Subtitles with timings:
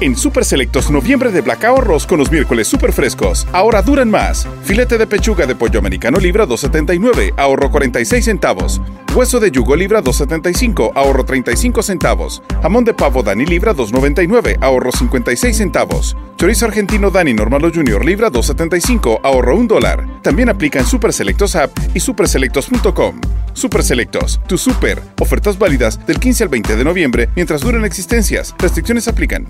[0.00, 3.46] En Super Selectos noviembre de Black Arroz con los miércoles super frescos.
[3.52, 4.48] Ahora duran más.
[4.62, 8.80] Filete de pechuga de pollo americano libra 2.79, ahorro 46 centavos.
[9.14, 12.42] Hueso de yugo libra 2.75, ahorro 35 centavos.
[12.62, 16.16] Jamón de pavo Dani libra 2.99, ahorro 56 centavos.
[16.38, 20.06] Chorizo argentino Dani Normal o Junior libra 2.75, ahorro 1 dólar.
[20.22, 23.20] También aplica en Super Selectos App y superselectos.com.
[23.52, 25.02] Super Selectos, tu super.
[25.20, 28.54] Ofertas válidas del 15 al 20 de noviembre mientras duren existencias.
[28.58, 29.46] Restricciones aplican.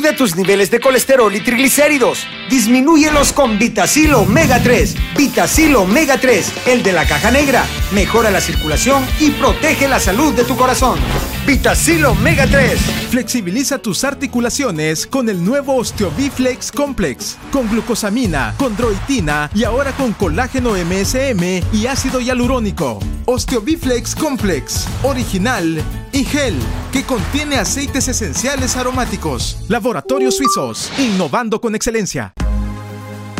[0.00, 2.26] Cuida tus niveles de colesterol y triglicéridos.
[2.48, 4.96] Disminúyelos con Vitacil Omega 3.
[5.14, 7.66] Vitacil Omega 3, el de la caja negra.
[7.92, 10.98] Mejora la circulación y protege la salud de tu corazón.
[11.46, 12.80] Vitacil Omega 3.
[13.10, 17.36] Flexibiliza tus articulaciones con el nuevo Osteobiflex Complex.
[17.52, 23.00] Con glucosamina, condroitina y ahora con colágeno MSM y ácido hialurónico.
[23.26, 24.86] Osteobiflex Complex.
[25.02, 26.56] Original y gel
[26.92, 29.58] que contiene aceites esenciales aromáticos.
[29.90, 32.32] Laboratorios Suizos, innovando con excelencia.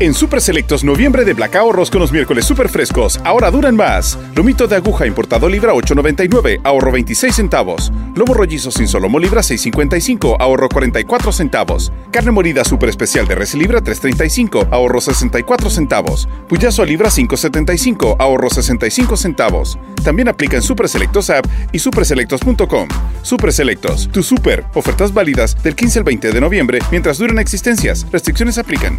[0.00, 4.18] En Super Selectos noviembre de Black Ahorros con los miércoles super frescos, ahora duran más.
[4.34, 7.92] Lomito de aguja importado libra 8.99, ahorro 26 centavos.
[8.14, 11.92] Lomo rollizo sin solomo libra 6.55, ahorro 44 centavos.
[12.10, 16.26] Carne molida super especial de res libra 3.35, ahorro 64 centavos.
[16.48, 19.78] Puyazo a libra 5.75, ahorro 65 centavos.
[20.02, 22.88] También aplica en Super Selectos App y superselectos.com.
[23.20, 24.64] Super Selectos, tu super.
[24.72, 28.06] Ofertas válidas del 15 al 20 de noviembre mientras duran existencias.
[28.10, 28.98] Restricciones aplican.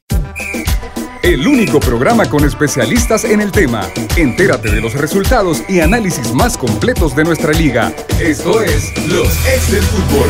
[1.23, 3.87] El único programa con especialistas en el tema.
[4.17, 7.93] Entérate de los resultados y análisis más completos de nuestra liga.
[8.19, 10.29] Esto es Los Ex del Fútbol.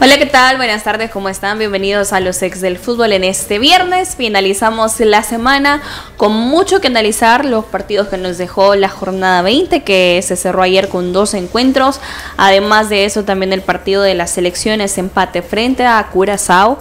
[0.00, 0.58] Hola, ¿qué tal?
[0.58, 1.58] Buenas tardes, ¿cómo están?
[1.58, 4.14] Bienvenidos a los ex del fútbol en este viernes.
[4.14, 5.82] Finalizamos la semana
[6.16, 10.62] con mucho que analizar, los partidos que nos dejó la jornada 20, que se cerró
[10.62, 12.00] ayer con dos encuentros.
[12.36, 16.78] Además de eso, también el partido de las selecciones empate frente a Curazao.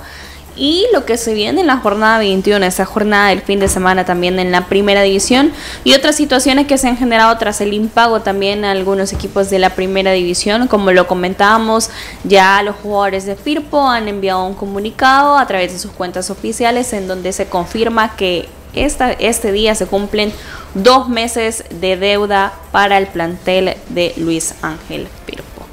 [0.56, 4.06] Y lo que se viene en la jornada 21, esa jornada del fin de semana
[4.06, 5.52] también en la primera división
[5.84, 9.58] y otras situaciones que se han generado tras el impago también a algunos equipos de
[9.58, 10.68] la primera división.
[10.68, 11.90] Como lo comentábamos,
[12.24, 16.94] ya los jugadores de Firpo han enviado un comunicado a través de sus cuentas oficiales
[16.94, 20.32] en donde se confirma que esta, este día se cumplen
[20.76, 25.66] dos meses de deuda para el plantel de Luis Ángel Firpo.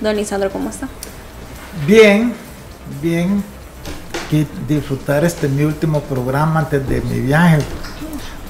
[0.00, 0.88] Don Lisandro, ¿cómo está?
[1.86, 2.32] Bien,
[3.02, 3.57] bien
[4.66, 7.58] disfrutar este mi último programa antes de mi viaje.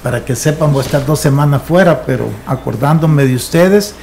[0.02, 3.94] Para que sepan, voy a estar dos semanas fuera, pero acordándome de ustedes.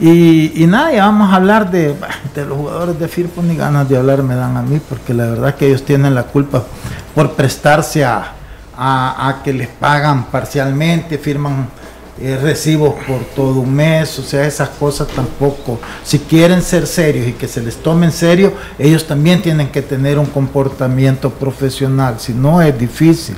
[0.00, 1.94] Y, nada, ya vamos a hablar de,
[2.34, 5.26] de los jugadores de Firpo, ni ganas de hablar me dan a mí, porque la
[5.26, 6.64] verdad que ellos tienen la culpa
[7.14, 8.32] por prestarse a,
[8.76, 11.68] a que les pagan parcialmente, firman
[12.20, 15.80] eh, recibos por todo un mes, o sea, esas cosas tampoco.
[16.04, 19.82] Si quieren ser serios y que se les tome en serio, ellos también tienen que
[19.82, 23.36] tener un comportamiento profesional, si no es difícil.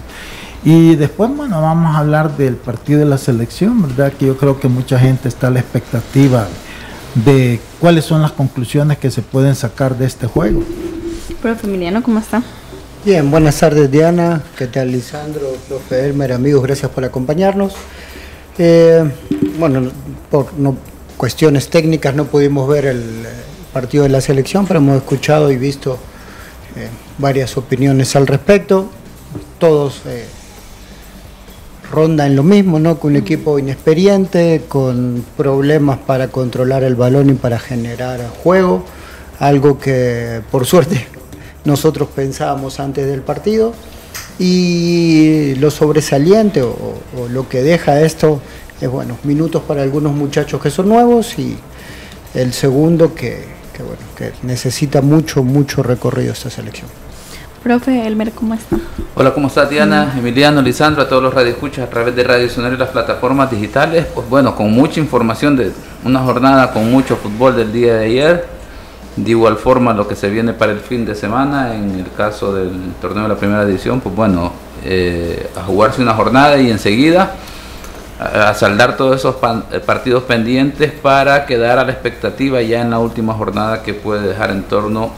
[0.62, 4.12] Y después, bueno, vamos a hablar del partido de la selección, ¿verdad?
[4.12, 6.46] Que yo creo que mucha gente está a la expectativa
[7.14, 10.62] de cuáles son las conclusiones que se pueden sacar de este juego.
[11.40, 12.42] Profe Emiliano, ¿cómo está?
[13.04, 17.74] Bien, buenas tardes Diana, ¿qué tal Lisandro, profe Elmer, amigos, gracias por acompañarnos.
[18.58, 19.04] Eh,
[19.58, 19.90] bueno,
[20.30, 20.46] por
[21.16, 23.26] cuestiones técnicas no pudimos ver el
[23.72, 25.98] partido de la selección, pero hemos escuchado y visto
[26.76, 26.88] eh,
[27.18, 28.88] varias opiniones al respecto.
[29.58, 30.26] Todos eh,
[31.90, 32.98] rondan lo mismo, ¿no?
[32.98, 38.84] Con un equipo inexperiente, con problemas para controlar el balón y para generar juego,
[39.38, 41.06] algo que por suerte
[41.64, 43.74] nosotros pensábamos antes del partido.
[44.38, 46.68] Y lo sobresaliente o,
[47.18, 48.40] o lo que deja esto
[48.80, 51.56] es bueno, minutos para algunos muchachos que son nuevos y
[52.34, 56.88] el segundo que, que, bueno, que necesita mucho, mucho recorrido esta selección.
[57.62, 58.78] Profe Elmer, ¿cómo está?
[59.14, 62.72] Hola, ¿cómo está Diana, Emiliano, Lisandro, a todos los radioescuchas a través de Radio Sonar
[62.72, 64.06] y las plataformas digitales?
[64.14, 65.72] Pues bueno, con mucha información de
[66.04, 68.55] una jornada con mucho fútbol del día de ayer.
[69.16, 72.54] De igual forma lo que se viene para el fin de semana, en el caso
[72.54, 74.52] del torneo de la primera edición, pues bueno,
[74.84, 77.34] eh, a jugarse una jornada y enseguida
[78.18, 79.36] a saldar todos esos
[79.72, 84.26] eh, partidos pendientes para quedar a la expectativa ya en la última jornada que puede
[84.26, 85.10] dejar en torno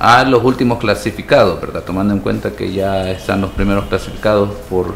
[0.00, 1.82] a los últimos clasificados, ¿verdad?
[1.84, 4.94] Tomando en cuenta que ya están los primeros clasificados por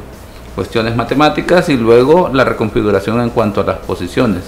[0.55, 4.43] cuestiones matemáticas y luego la reconfiguración en cuanto a las posiciones.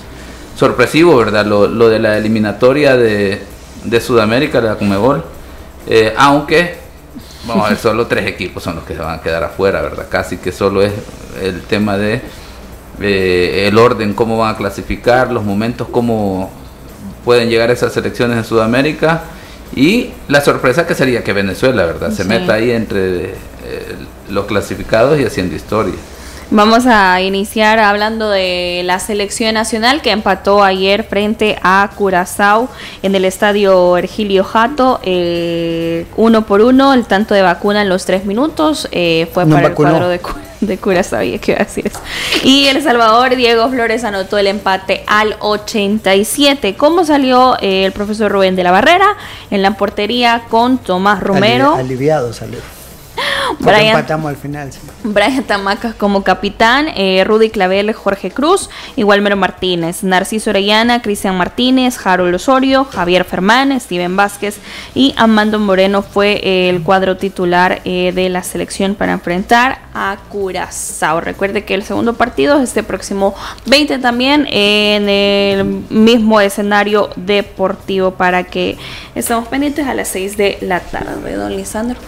[0.56, 1.46] Sorpresivo, ¿verdad?
[1.46, 3.40] Lo, de la eliminatoria de,
[4.00, 5.24] Sudamérica, de la Comebol,
[5.86, 6.76] eh, aunque,
[7.46, 10.06] vamos a ver, solo tres equipos son los que se van a quedar afuera, ¿verdad?
[10.08, 10.92] Casi que solo es
[11.42, 12.20] el tema de
[13.00, 16.50] eh, el orden, cómo van a clasificar, los momentos, cómo
[17.24, 19.22] pueden llegar esas selecciones en Sudamérica
[19.74, 22.10] y la sorpresa que sería que Venezuela, ¿verdad?
[22.10, 23.34] Se meta ahí entre eh,
[24.28, 25.94] los clasificados y haciendo historia.
[26.52, 32.68] Vamos a iniciar hablando de la selección nacional que empató ayer frente a Curazao
[33.04, 38.04] en el estadio Ergilio Jato, eh, uno por uno, el tanto de vacuna en los
[38.04, 40.20] tres minutos, eh, fue para el cuadro de,
[40.60, 41.64] de Curazao, y que.
[42.42, 46.74] Y El Salvador, Diego Flores anotó el empate al 87.
[46.74, 49.16] ¿Cómo salió eh, el profesor Rubén de la Barrera
[49.52, 51.74] en la portería con Tomás Romero?
[51.76, 52.58] aliviado salió.
[53.58, 54.70] Brian, empatamos al final.
[55.04, 61.36] Brian Tamacas como capitán, eh, Rudy Clavel, Jorge Cruz y Walmero Martínez, Narciso Orellana, Cristian
[61.36, 64.58] Martínez, Harold Osorio, Javier Fermán, Steven Vázquez
[64.94, 71.20] y Amando Moreno fue el cuadro titular eh, de la selección para enfrentar a Curazao.
[71.20, 73.34] Recuerde que el segundo partido es este próximo
[73.66, 78.78] 20 también en el mismo escenario deportivo para que
[79.14, 81.98] estemos pendientes a las 6 de la tarde, don Lisandro.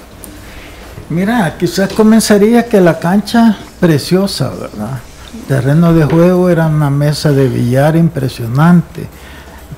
[1.12, 4.98] Mira, quizás comenzaría que la cancha preciosa, ¿verdad?
[5.46, 9.08] terreno de juego era una mesa de billar impresionante,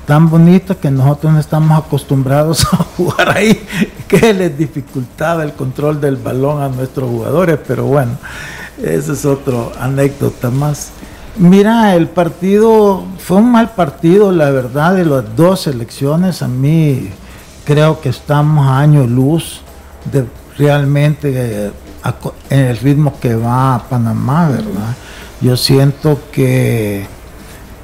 [0.05, 3.65] tan bonita que nosotros no estamos acostumbrados a jugar ahí,
[4.07, 8.11] que les dificultaba el control del balón a nuestros jugadores, pero bueno,
[8.81, 10.91] esa es otra anécdota más.
[11.37, 16.41] Mira, el partido fue un mal partido, la verdad, de las dos selecciones.
[16.41, 17.09] A mí
[17.65, 19.59] creo que estamos a año luz
[20.13, 20.23] de
[20.57, 21.31] realmente
[21.67, 21.71] eh,
[22.49, 24.95] en el ritmo que va Panamá, ¿verdad?
[25.41, 27.05] Yo siento que,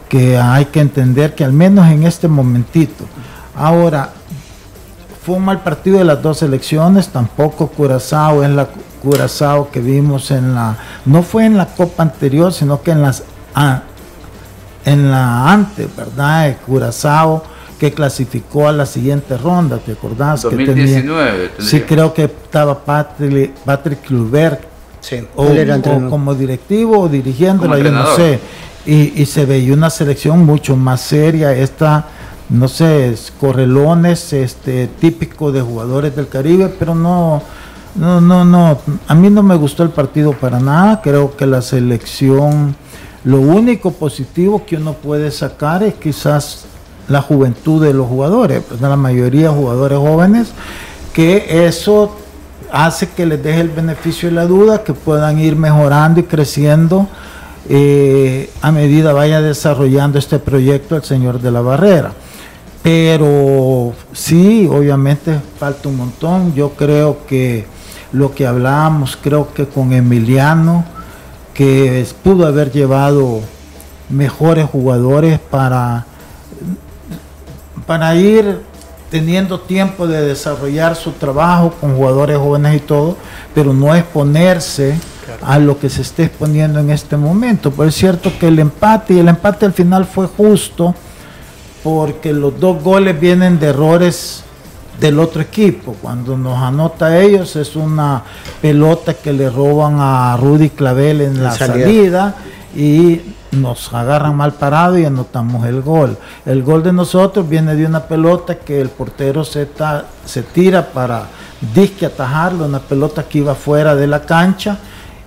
[0.09, 3.05] que hay que entender que al menos en este momentito,
[3.55, 4.11] ahora,
[5.23, 8.67] fue un mal partido de las dos elecciones, tampoco Curazao es la
[9.03, 13.23] Curazao que vimos en la, no fue en la Copa anterior, sino que en las,
[13.53, 13.81] ah,
[14.85, 16.55] en la antes, ¿verdad?
[16.65, 17.43] Curazao
[17.81, 20.43] que clasificó a la siguiente ronda, ¿te acordás?
[20.43, 21.49] 2019.
[21.57, 23.97] Que sí, creo que estaba Patrick, Patrick
[24.99, 25.47] sí, o,
[26.07, 28.39] como directivo o dirigiéndola, yo no sé.
[28.85, 32.05] Y, se veía una selección mucho más seria, esta,
[32.49, 37.41] no sé, correlones, este, típico de jugadores del Caribe, pero no,
[37.95, 41.63] no, no, no, a mí no me gustó el partido para nada, creo que la
[41.63, 42.75] selección,
[43.23, 46.67] lo único positivo que uno puede sacar es quizás
[47.11, 50.51] la juventud de los jugadores, pues, la mayoría jugadores jóvenes,
[51.13, 52.15] que eso
[52.71, 57.07] hace que les deje el beneficio de la duda, que puedan ir mejorando y creciendo
[57.69, 62.11] eh, a medida vaya desarrollando este proyecto el señor de la barrera.
[62.81, 66.53] Pero sí, obviamente falta un montón.
[66.55, 67.65] Yo creo que
[68.11, 70.83] lo que hablábamos, creo que con Emiliano,
[71.53, 73.41] que pudo haber llevado
[74.09, 76.05] mejores jugadores para
[77.85, 78.61] para ir
[79.09, 83.17] teniendo tiempo de desarrollar su trabajo con jugadores jóvenes y todo,
[83.53, 84.97] pero no exponerse
[85.41, 87.73] a lo que se esté exponiendo en este momento.
[87.83, 90.95] Es cierto que el empate, y el empate al final fue justo,
[91.83, 94.43] porque los dos goles vienen de errores
[94.99, 95.95] del otro equipo.
[96.01, 98.23] Cuando nos anota ellos es una
[98.61, 102.35] pelota que le roban a Rudy Clavel en la salida
[102.75, 103.19] y
[103.51, 106.17] nos agarran mal parado y anotamos el gol.
[106.45, 109.67] El gol de nosotros viene de una pelota que el portero se,
[110.25, 111.27] se tira para
[111.73, 114.79] disque atajarlo, una pelota que iba fuera de la cancha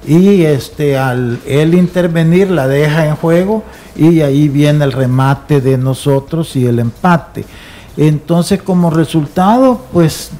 [0.06, 3.64] y este al él intervenir la deja en juego
[3.96, 7.44] y ahí viene el remate de nosotros y el empate.
[7.96, 10.30] Entonces como resultado pues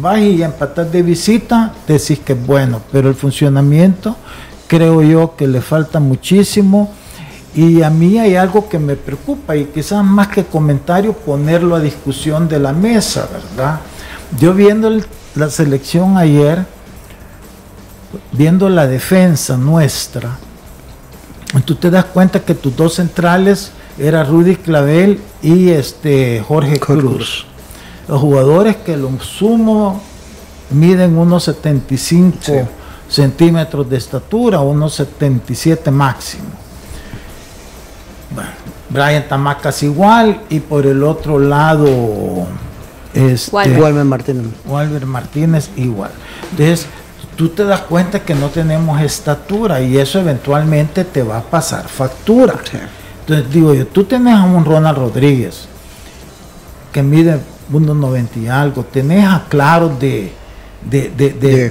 [0.00, 4.16] vas y empatar de visita, decís que es bueno, pero el funcionamiento
[4.72, 6.90] creo yo que le falta muchísimo.
[7.54, 11.80] Y a mí hay algo que me preocupa y quizás más que comentario ponerlo a
[11.80, 13.80] discusión de la mesa, ¿verdad?
[14.40, 14.90] Yo viendo
[15.34, 16.64] la selección ayer,
[18.32, 20.38] viendo la defensa nuestra,
[21.66, 27.44] tú te das cuenta que tus dos centrales era Rudy Clavel y este Jorge Cruz.
[28.08, 30.00] Los jugadores que lo sumo
[30.70, 32.80] miden unos 75
[33.12, 36.44] centímetros de estatura, unos 77 máximo.
[38.34, 38.50] Bueno,
[38.88, 42.46] Brian Tamacas igual y por el otro lado
[43.12, 44.46] Este, Walmer Martínez.
[44.66, 46.10] Walmer Martínez igual.
[46.50, 46.86] Entonces,
[47.36, 51.88] tú te das cuenta que no tenemos estatura y eso eventualmente te va a pasar
[51.88, 52.54] factura.
[53.20, 55.66] Entonces digo yo, tú tenés a un Ronald Rodríguez
[56.92, 57.40] que mide
[57.70, 60.32] 1,90 y algo, tenés a Claro de,
[60.88, 61.68] de, de, de,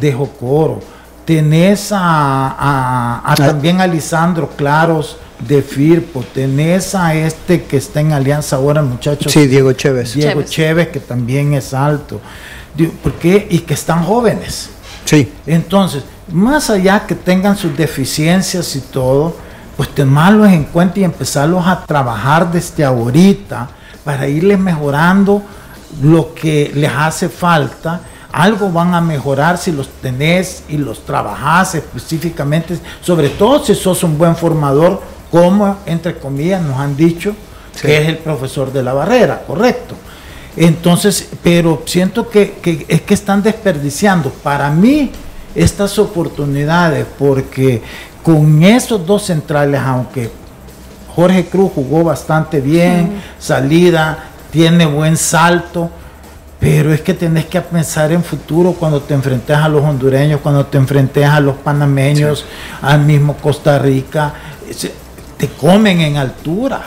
[0.00, 0.80] de Jocoro.
[1.24, 8.12] tenés a, a, también a Lisandro Claros de Firpo, tenés a este que está en
[8.12, 9.32] Alianza ahora, muchachos.
[9.32, 10.14] Sí, Diego Chévez.
[10.14, 12.20] Diego Chévez, que también es alto.
[13.02, 13.46] ¿Por qué?
[13.50, 14.70] Y que están jóvenes.
[15.04, 15.32] Sí.
[15.46, 19.36] Entonces, más allá que tengan sus deficiencias y todo,
[19.76, 23.68] pues tomarlos en cuenta y empezarlos a trabajar desde ahorita
[24.04, 25.42] para irles mejorando
[26.02, 28.00] lo que les hace falta.
[28.32, 34.02] Algo van a mejorar si los tenés y los trabajás específicamente, sobre todo si sos
[34.02, 37.34] un buen formador, como entre comillas nos han dicho
[37.80, 39.94] que es el profesor de la barrera, correcto.
[40.56, 44.30] Entonces, pero siento que, que, es que están desperdiciando.
[44.30, 45.10] Para mí
[45.54, 47.82] estas oportunidades, porque
[48.22, 50.30] con esos dos centrales, aunque
[51.14, 55.90] Jorge Cruz jugó bastante bien, salida, tiene buen salto,
[56.62, 60.64] pero es que tenés que pensar en futuro cuando te enfrentes a los hondureños, cuando
[60.64, 62.44] te enfrentes a los panameños,
[62.80, 64.32] al mismo Costa Rica,
[65.36, 66.82] te comen en altura.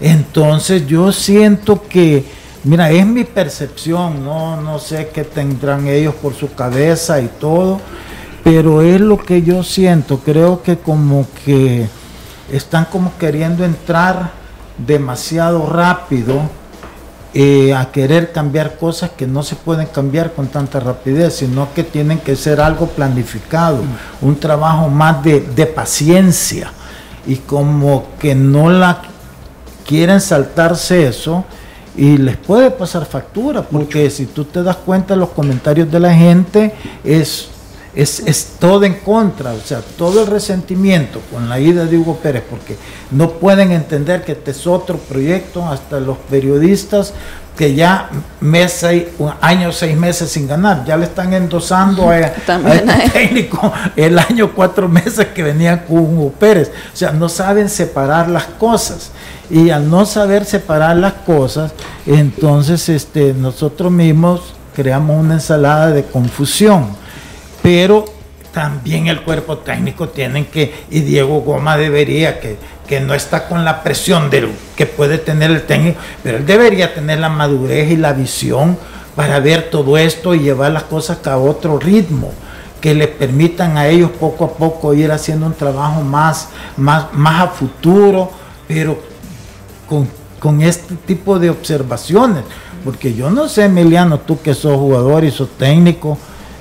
[0.00, 6.34] Entonces yo siento que Mira, es mi percepción, no, no sé qué tendrán ellos por
[6.34, 7.80] su cabeza y todo,
[8.44, 10.18] pero es lo que yo siento.
[10.18, 11.88] Creo que como que
[12.52, 14.32] están como queriendo entrar
[14.76, 16.42] demasiado rápido
[17.32, 21.84] eh, a querer cambiar cosas que no se pueden cambiar con tanta rapidez, sino que
[21.84, 24.26] tienen que ser algo planificado, mm.
[24.26, 26.72] un trabajo más de, de paciencia.
[27.26, 29.02] Y como que no la
[29.86, 31.44] quieren saltarse eso,
[31.96, 36.14] y les puede pasar factura, porque si tú te das cuenta, los comentarios de la
[36.14, 37.49] gente es,
[37.94, 42.44] es, todo en contra, o sea, todo el resentimiento con la ida de Hugo Pérez,
[42.48, 42.76] porque
[43.10, 47.12] no pueden entender que este es otro proyecto, hasta los periodistas
[47.56, 48.08] que ya
[48.40, 49.04] mes, seis,
[49.40, 54.88] año, seis meses sin ganar, ya le están endosando a, este técnico el año, cuatro
[54.88, 59.10] meses que venía con Hugo Pérez, o sea, no saben separar las cosas.
[59.50, 61.72] Y al no saber separar las cosas,
[62.06, 66.99] entonces este, nosotros mismos creamos una ensalada de confusión.
[67.62, 68.04] Pero
[68.52, 73.64] también el cuerpo técnico tiene que, y Diego Goma debería, que, que no está con
[73.64, 74.30] la presión
[74.76, 78.76] que puede tener el técnico, pero él debería tener la madurez y la visión
[79.14, 82.32] para ver todo esto y llevar las cosas a otro ritmo
[82.80, 87.42] que le permitan a ellos poco a poco ir haciendo un trabajo más, más, más
[87.42, 88.30] a futuro,
[88.66, 88.98] pero
[90.38, 92.44] con, este tipo de observaciones.
[92.84, 96.16] Porque yo no sé, Emiliano, tú que sos jugador y sos técnico,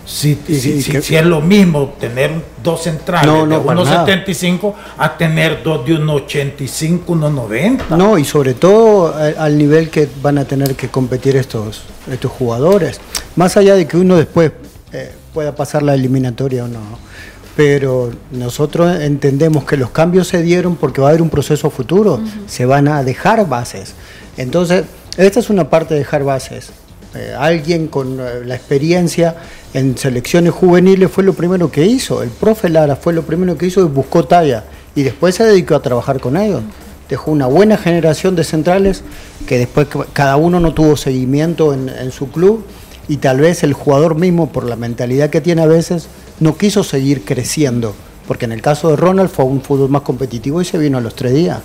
[0.10, 2.32] si, si, es lo mismo tener
[2.64, 7.96] dos centrales de 1,75 a tener dos de 1,85, 1,90.
[7.96, 12.32] No, y sobre todo eh, al nivel que van a tener que competir estos, estos
[12.32, 13.00] jugadores.
[13.36, 14.52] Más allá de que uno después
[14.92, 17.10] eh, pueda pasar la eliminatoria o no
[17.56, 22.22] pero nosotros entendemos que los cambios se dieron porque va a haber un proceso futuro,
[22.48, 23.96] se van a dejar bases.
[24.38, 24.86] Entonces,
[25.18, 26.72] esta es una parte de dejar bases.
[27.16, 29.36] Eh, alguien con eh, la experiencia
[29.74, 32.22] en selecciones juveniles fue lo primero que hizo.
[32.22, 34.66] El profe Lara fue lo primero que hizo y buscó talla.
[34.96, 36.62] Y después se dedicó a trabajar con ellos.
[37.10, 39.04] Dejó una buena generación de centrales
[39.48, 42.64] que después cada uno no tuvo seguimiento en, en su club
[43.10, 46.08] y tal vez el jugador mismo, por la mentalidad que tiene a veces,
[46.40, 47.96] no quiso seguir creciendo,
[48.28, 51.02] porque en el caso de Ronald fue un fútbol más competitivo y se vino a
[51.02, 51.60] los tres días,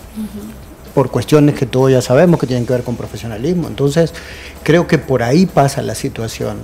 [0.94, 3.68] por cuestiones que todos ya sabemos que tienen que ver con profesionalismo.
[3.68, 4.14] Entonces,
[4.62, 6.58] creo que por ahí pasa la situación.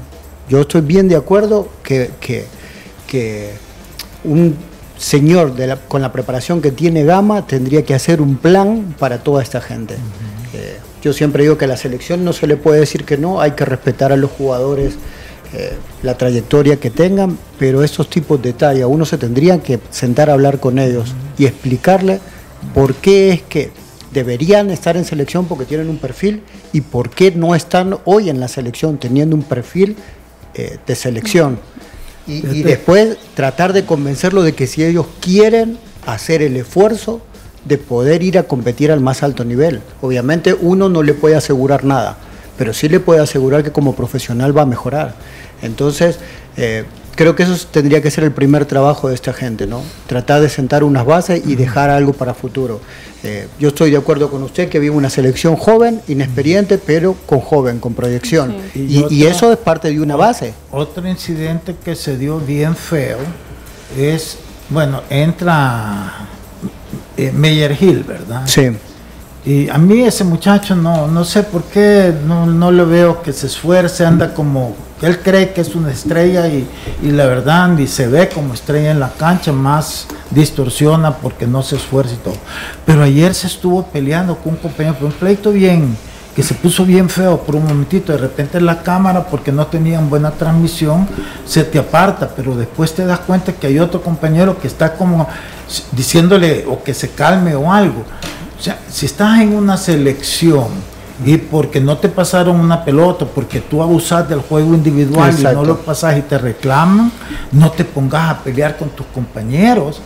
[0.49, 3.51] Yo estoy bien de acuerdo que, que,
[4.23, 4.57] un
[4.97, 9.43] señor de con la preparación que tiene Gama tendría que hacer un plan para toda
[9.43, 9.95] esta gente.
[10.55, 13.41] Eh, yo siempre digo que a la selección no se le puede decir que no,
[13.41, 14.95] hay que respetar a los jugadores
[15.53, 15.73] eh,
[16.03, 20.35] la trayectoria que tengan, pero esos tipos de detalles uno se tendría que sentar a
[20.35, 22.21] hablar con ellos y explicarle
[22.75, 23.73] por qué es que
[24.13, 28.41] deberían estar en selección porque tienen un perfil y por qué no están hoy en
[28.41, 29.97] la selección teniendo un perfil
[30.55, 31.59] eh, de selección.
[32.27, 37.21] Y, y este después tratar de convencerlo de que si ellos quieren hacer el esfuerzo
[37.65, 39.81] de poder ir a competir al más alto nivel.
[40.01, 42.17] Obviamente uno no le puede asegurar nada,
[42.57, 45.15] pero sí le puede asegurar que como profesional va a mejorar.
[45.63, 46.19] Entonces,
[46.57, 46.85] eh,
[47.21, 49.83] creo que eso tendría que ser el primer trabajo de esta gente, ¿no?
[50.07, 52.81] Tratar de sentar unas bases y dejar algo para futuro.
[53.23, 57.41] Eh, yo estoy de acuerdo con usted que vive una selección joven, inexperiente, pero con
[57.41, 58.57] joven, con proyección.
[58.75, 60.55] Y, eso es parte de una base.
[60.71, 63.19] Otro incidente que se dio bien feo
[63.99, 64.39] es,
[64.71, 66.27] bueno, entra
[67.19, 68.45] eh, Meyer Hill, ¿verdad?
[68.47, 68.71] Sí.
[69.45, 73.35] Y a mí ese muchacho no, no sé por qué, no, no le veo que
[73.35, 76.67] se esfuerce, anda como, él cree que es una estrella y,
[77.03, 81.63] y, la verdad ni se ve como estrella en la cancha, más distorsiona porque no
[81.63, 82.37] se esfuerza y todo.
[82.85, 85.97] Pero ayer se estuvo peleando con un compañero, por un pleito bien,
[86.35, 90.09] que se puso bien feo por un momentito, de repente la cámara, porque no tenían
[90.09, 91.09] buena transmisión,
[91.45, 95.27] se te aparta, pero después te das cuenta que hay otro compañero que está como
[95.93, 98.05] diciéndole o que se calme o algo.
[98.59, 100.69] O sea, si estás en una selección
[101.25, 105.65] y porque no te pasaron una pelota, porque tú abusas del juego individual y no
[105.65, 107.13] lo pasas y te reclaman,
[107.53, 110.01] no te pongas a pelear con tus compañeros,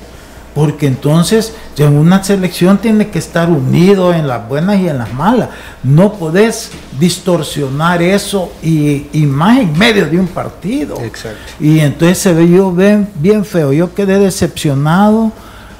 [0.55, 5.13] porque entonces en una selección tiene que estar unido en las buenas y en las
[5.13, 5.49] malas.
[5.83, 11.01] No podés distorsionar eso y, y más en medio de un partido.
[11.01, 11.39] Exacto.
[11.59, 13.73] Y entonces se ve yo bien, bien feo.
[13.73, 15.33] Yo quedé decepcionado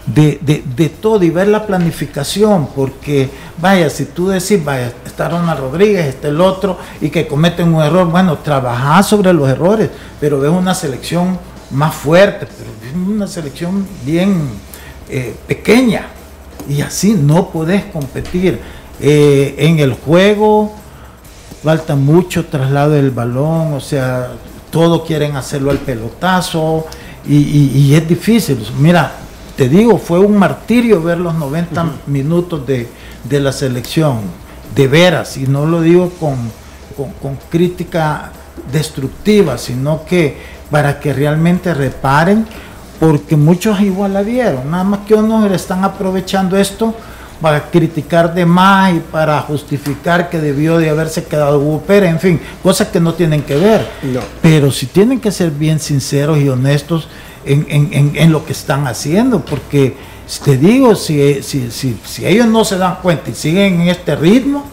[0.07, 6.07] de, todo y ver la planificación, porque vaya, si tú decís, vaya, está Ronald Rodríguez,
[6.07, 9.91] está el otro, y que cometen un error, bueno, trabajar sobre los errores,
[10.21, 11.39] pero ves una selección
[11.71, 12.71] más fuerte, pero
[13.07, 14.43] una selección bien
[15.09, 16.07] eh, pequeña,
[16.69, 18.61] y así no podés competir.
[19.01, 20.73] Eh, en el juego
[21.63, 24.33] falta mucho traslado del balón, o sea,
[24.71, 26.87] todo quieren hacerlo al pelotazo,
[27.27, 28.67] y, y es difícil.
[28.79, 29.24] Mira,
[29.57, 32.89] te digo, fue un martirio ver los 90 minutos de,
[33.41, 34.21] la selección,
[34.75, 36.37] de veras, y no lo digo con,
[36.97, 38.33] con, crítica
[38.73, 40.37] destructiva, sino que
[40.71, 42.47] para que realmente reparen,
[42.99, 46.95] porque muchos igual la vieron, nada más que unos están aprovechando esto
[47.41, 52.21] para criticar de más y para justificar que debió de haberse quedado Hugo Pérez, en
[52.21, 53.87] fin, cosas que no tienen que ver.
[54.41, 57.09] Pero si tienen que ser bien sinceros y honestos,
[57.47, 59.97] en, lo que están haciendo, porque
[60.45, 64.65] te digo, si, si, si, ellos no se dan cuenta y siguen en este ritmo,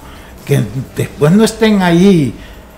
[0.46, 0.64] que
[0.96, 2.34] después no estén ahí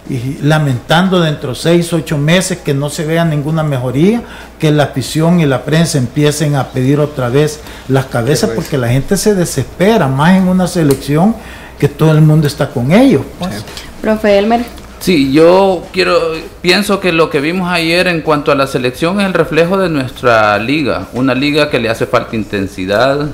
[0.09, 4.21] y lamentando dentro de seis, ocho meses que no se vea ninguna mejoría,
[4.59, 8.89] que la afición y la prensa empiecen a pedir otra vez las cabezas, porque la
[8.89, 11.35] gente se desespera, más en una selección
[11.79, 13.21] que todo el mundo está con ellos.
[13.39, 13.63] Pues.
[14.01, 14.82] Profe Elmer.
[15.03, 19.25] Sí, yo quiero, pienso que lo que vimos ayer en cuanto a la selección es
[19.25, 23.27] el reflejo de nuestra liga, una liga que le hace falta intensidad,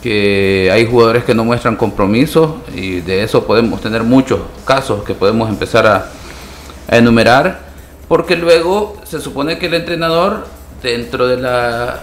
[0.00, 5.12] que hay jugadores que no muestran compromiso y de eso podemos tener muchos casos que
[5.12, 6.06] podemos empezar a,
[6.96, 7.62] enumerar,
[8.06, 10.46] porque luego se supone que el entrenador
[10.84, 11.98] dentro de la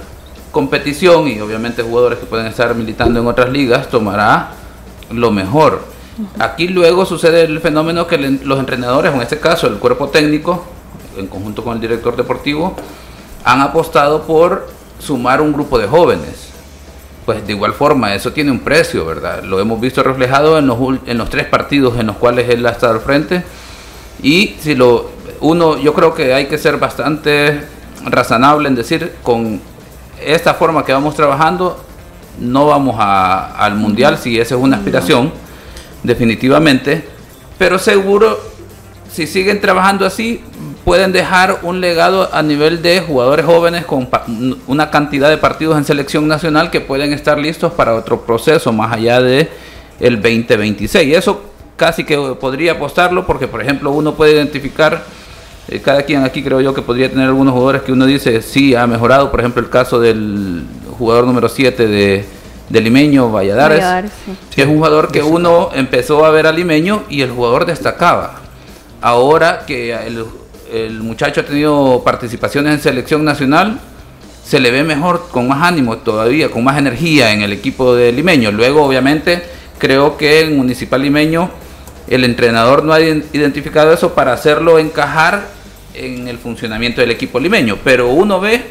[0.51, 4.51] competición y obviamente jugadores que pueden estar militando en otras ligas tomará
[5.09, 5.94] lo mejor
[6.39, 10.63] Aquí luego sucede el fenómeno que los entrenadores, en este caso el cuerpo técnico,
[11.17, 12.75] en conjunto con el director deportivo,
[13.43, 14.67] han apostado por
[14.99, 16.49] sumar un grupo de jóvenes.
[17.25, 19.43] Pues de igual forma, eso tiene un precio, ¿verdad?
[19.43, 22.69] Lo hemos visto reflejado en los, en los tres partidos en los cuales él ha
[22.69, 23.43] estado al frente.
[24.21, 25.09] Y si lo
[25.41, 27.61] uno, yo creo que hay que ser bastante
[28.05, 29.59] razonable en decir, con
[30.23, 31.83] esta forma que vamos trabajando,
[32.39, 35.31] no vamos al mundial si esa es una aspiración
[36.05, 37.03] definitivamente,
[37.57, 38.37] pero seguro
[39.11, 40.41] si siguen trabajando así
[40.83, 44.09] pueden dejar un legado a nivel de jugadores jóvenes con
[44.67, 48.91] una cantidad de partidos en selección nacional que pueden estar listos para otro proceso más
[48.91, 49.49] allá de
[50.01, 51.15] el 2026.
[51.15, 51.41] Eso
[51.77, 55.05] casi que podría apostarlo porque por ejemplo uno puede identificar
[55.67, 58.75] eh, cada quien aquí creo yo que podría tener algunos jugadores que uno dice sí
[58.75, 60.65] ha mejorado, por ejemplo el caso del
[60.97, 62.25] jugador número 7 de
[62.69, 64.11] de Limeño Valladares,
[64.53, 68.41] que es un jugador que uno empezó a ver a Limeño y el jugador destacaba.
[69.01, 70.25] Ahora que el,
[70.73, 73.79] el, muchacho ha tenido participaciones en selección nacional,
[74.43, 78.11] se le ve mejor, con más ánimo todavía, con más energía en el equipo de
[78.11, 78.51] Limeño.
[78.51, 79.43] Luego, obviamente,
[79.77, 81.49] creo que el Municipal Limeño,
[82.07, 85.47] el entrenador no ha identificado eso para hacerlo encajar
[85.95, 88.63] en el funcionamiento del equipo limeño, pero uno ve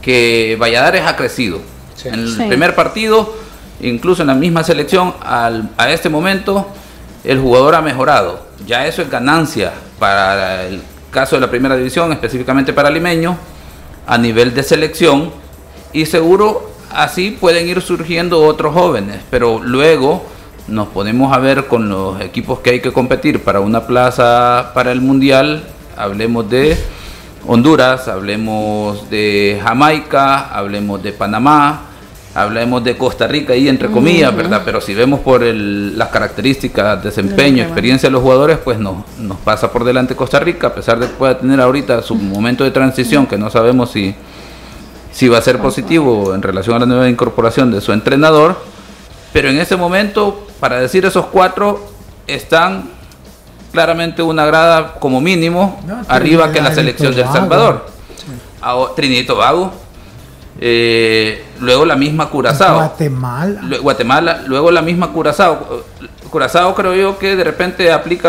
[0.00, 1.60] que Valladares ha crecido
[2.04, 3.34] en el primer partido,
[3.80, 6.66] incluso en la misma selección, a este momento,
[7.24, 8.46] el jugador ha mejorado.
[8.66, 13.36] Ya eso es ganancia para el caso de la primera división, específicamente para Limeño,
[14.06, 15.30] a nivel de selección.
[15.92, 20.24] Y seguro así pueden ir surgiendo otros jóvenes, pero luego
[20.68, 24.92] nos ponemos a ver con los equipos que hay que competir para una plaza para
[24.92, 25.64] el mundial.
[25.96, 26.76] Hablemos de
[27.46, 31.82] Honduras, hablemos de Jamaica, hablemos de Panamá,
[32.34, 34.62] hablemos de Costa Rica y entre comillas, ¿verdad?
[34.64, 39.70] Pero si vemos por las características, desempeño, experiencia de los jugadores, pues no, nos pasa
[39.70, 43.26] por delante Costa Rica, a pesar de que pueda tener ahorita su momento de transición,
[43.26, 44.14] que no sabemos si,
[45.12, 48.56] si va a ser positivo en relación a la nueva incorporación de su entrenador,
[49.32, 51.86] pero en ese momento, para decir esos cuatro,
[52.26, 52.90] están
[53.72, 57.86] claramente una grada como mínimo arriba que la selección de El Salvador.
[58.94, 59.72] Trinito Vago,
[60.60, 62.76] eh, luego la misma Curazao.
[62.76, 63.60] Guatemala.
[63.80, 65.84] Guatemala, luego la misma Curazao.
[66.30, 68.28] Curazao creo yo que de repente aplica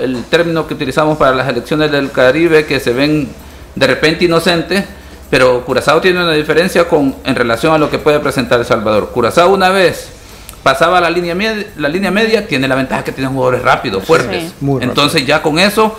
[0.00, 3.28] el término que utilizamos para las elecciones del Caribe, que se ven
[3.74, 4.84] de repente inocentes,
[5.30, 9.10] pero Curazao tiene una diferencia con en relación a lo que puede presentar El Salvador.
[9.10, 10.10] Curazao una vez
[10.62, 14.52] pasaba la línea media, la línea media tiene la ventaja que tiene jugadores rápidos, fuertes.
[14.80, 15.96] Entonces ya con eso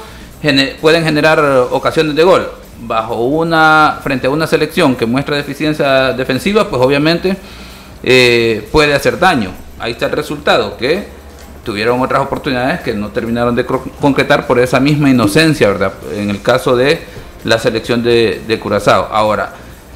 [0.82, 1.40] pueden generar
[1.72, 2.48] ocasiones de gol.
[2.86, 7.38] Bajo una, frente a una selección que muestra deficiencia defensiva, pues obviamente
[8.04, 9.52] eh, puede hacer daño.
[9.80, 11.08] Ahí está el resultado, que
[11.64, 15.94] tuvieron otras oportunidades que no terminaron de concretar por esa misma inocencia, ¿verdad?
[16.16, 17.02] En el caso de
[17.46, 19.08] la selección de, de Curazao.
[19.12, 19.54] Ahora,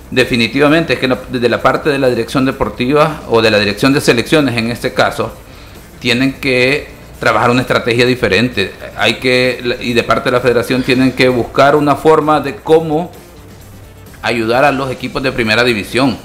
[0.10, 4.02] definitivamente es que desde la parte de la dirección deportiva o de la dirección de
[4.02, 5.34] selecciones en este caso,
[6.00, 8.74] tienen que trabajar una estrategia diferente.
[8.98, 13.12] Hay que, y de parte de la federación tienen que buscar una forma de cómo
[14.22, 16.18] ayudar a los equipos de primera división.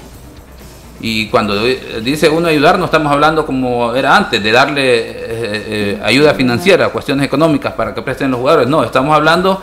[1.01, 1.61] Y cuando
[2.01, 6.89] dice uno ayudar, no estamos hablando como era antes, de darle eh, eh, ayuda financiera,
[6.89, 8.67] cuestiones económicas para que presten los jugadores.
[8.67, 9.61] No, estamos hablando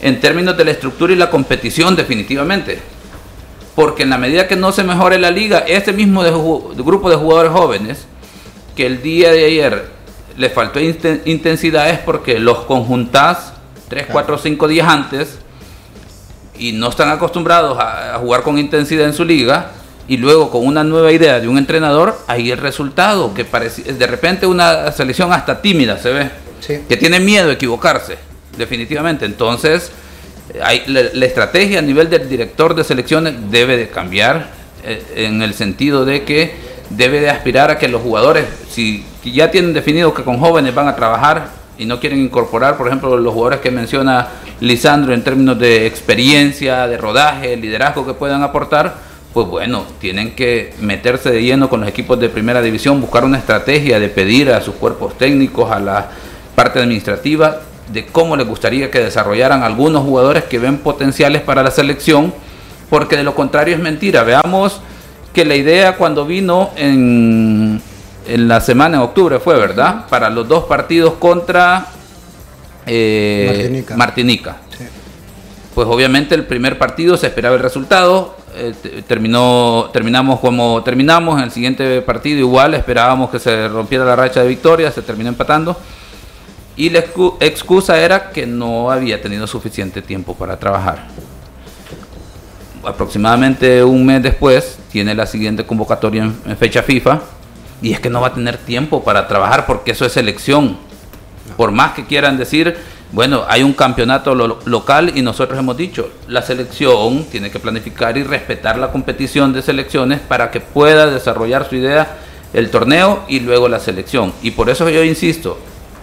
[0.00, 2.78] en términos de la estructura y la competición definitivamente
[3.78, 6.24] porque en la medida que no se mejore la liga, este mismo
[6.78, 8.06] grupo de jugadores jóvenes,
[8.74, 9.97] que el día de ayer
[10.38, 13.52] le faltó intensidad es porque los conjuntás
[13.88, 15.38] 3, 4, 5 días antes
[16.56, 19.72] y no están acostumbrados a, jugar con intensidad en su liga
[20.06, 24.06] y luego con una nueva idea de un entrenador, ahí el resultado, que parece, de
[24.06, 26.30] repente una selección hasta tímida se ve,
[26.88, 28.16] que tiene miedo de equivocarse,
[28.56, 29.26] definitivamente.
[29.26, 29.92] Entonces,
[30.86, 34.48] la, estrategia a nivel del director de selecciones debe de cambiar
[34.84, 39.50] eh, en el sentido de que debe de aspirar a que los jugadores, si ya
[39.50, 43.32] tienen definido que con jóvenes van a trabajar y no quieren incorporar, por ejemplo, los
[43.32, 44.28] jugadores que menciona
[44.60, 48.94] Lisandro en términos de experiencia, de rodaje, liderazgo que puedan aportar,
[49.32, 53.38] pues bueno, tienen que meterse de lleno con los equipos de primera división, buscar una
[53.38, 56.08] estrategia de pedir a sus cuerpos técnicos, a la
[56.54, 57.60] parte administrativa,
[57.92, 62.34] de cómo les gustaría que desarrollaran algunos jugadores que ven potenciales para la selección,
[62.90, 64.24] porque de lo contrario es mentira.
[64.24, 64.80] Veamos
[65.32, 67.80] que la idea cuando vino en,
[68.26, 70.06] en la semana en octubre fue, ¿verdad?
[70.08, 71.86] Para los dos partidos contra
[72.86, 74.56] eh, Martinica.
[75.74, 78.74] Pues obviamente el primer partido se esperaba el resultado, eh,
[79.06, 84.42] terminó, terminamos como terminamos, en el siguiente partido igual esperábamos que se rompiera la racha
[84.42, 85.76] de victoria, se terminó empatando
[86.76, 87.00] y la
[87.40, 91.06] excusa era que no había tenido suficiente tiempo para trabajar.
[92.84, 97.20] Aproximadamente un mes después tiene la siguiente convocatoria en, fecha FIFA
[97.82, 100.76] y es que no va a tener tiempo para trabajar porque eso es selección.
[101.56, 102.76] Por más que quieran decir,
[103.12, 108.22] bueno, hay un campeonato local y nosotros hemos dicho, la selección tiene que planificar y
[108.22, 112.18] respetar la competición de selecciones para que pueda desarrollar su idea
[112.52, 114.32] el torneo y luego la selección.
[114.42, 115.58] Y por eso yo insisto,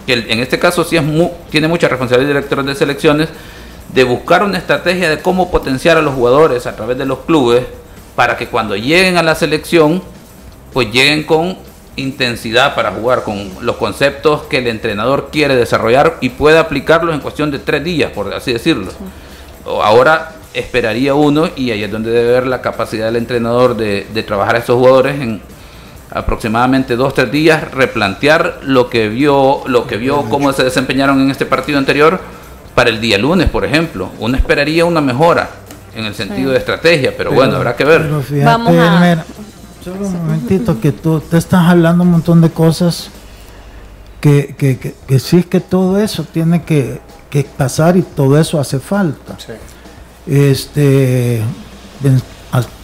[0.06, 1.02] que en este caso sí es
[1.50, 3.28] tiene mucha responsabilidad el director de selecciones,
[3.92, 7.62] de buscar una estrategia de cómo potenciar a los jugadores a través de los clubes
[8.16, 10.02] para que cuando lleguen a la selección,
[10.72, 11.56] pues lleguen con
[11.96, 17.20] intensidad para jugar, con los conceptos que el entrenador quiere desarrollar y pueda aplicarlos en
[17.20, 18.90] cuestión de tres días, por así decirlo.
[19.64, 24.22] Ahora esperaría uno, y ahí es donde debe ver la capacidad del entrenador de, de
[24.22, 25.40] trabajar a estos jugadores en
[26.10, 31.32] aproximadamente dos tres días replantear lo que vio lo que vio cómo se desempeñaron en
[31.32, 32.20] este partido anterior
[32.76, 34.10] para el día lunes por ejemplo.
[34.20, 35.50] Uno esperaría una mejora
[35.96, 38.08] en el sentido de estrategia pero, bueno habrá que ver.
[38.44, 39.24] Vamos a...
[39.82, 43.10] solo un momentito que tú te estás hablando un montón de cosas
[44.20, 48.58] que, que, que, sí es que todo eso tiene que, que, pasar y todo eso
[48.58, 49.36] hace falta.
[50.26, 51.42] Este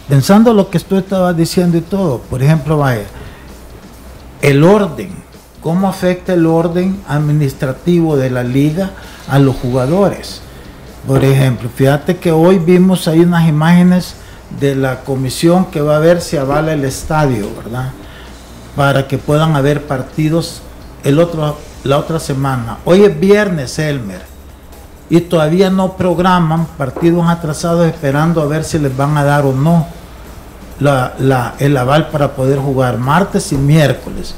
[0.07, 3.05] pensando lo que tú estabas diciendo y todo, por ejemplo, vaya,
[4.41, 5.09] el orden,
[5.61, 8.91] cómo afecta el orden administrativo de la liga
[9.27, 10.41] a los jugadores.
[11.07, 14.15] Por ejemplo, fíjate que hoy vimos ahí unas imágenes
[14.59, 17.91] de la comisión que va a ver si avala el estadio, ¿verdad?
[18.75, 20.61] Para que puedan haber partidos
[21.03, 22.77] el otro, la otra semana.
[22.85, 24.21] Hoy es viernes, Elmer.
[25.09, 29.53] y todavía no programan partidos atrasados esperando a ver si les van a dar o
[29.53, 29.85] no
[31.59, 34.35] el aval para poder jugar martes y miércoles.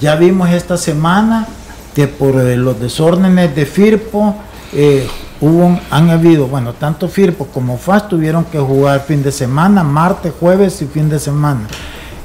[0.00, 1.46] Ya vimos esta semana
[1.94, 4.34] que por eh, los desórdenes de Firpo
[4.72, 5.08] eh,
[5.40, 10.32] hubo, han habido, bueno, tanto Firpo como FAS tuvieron que jugar fin de semana, martes,
[10.38, 11.66] jueves y fin de semana.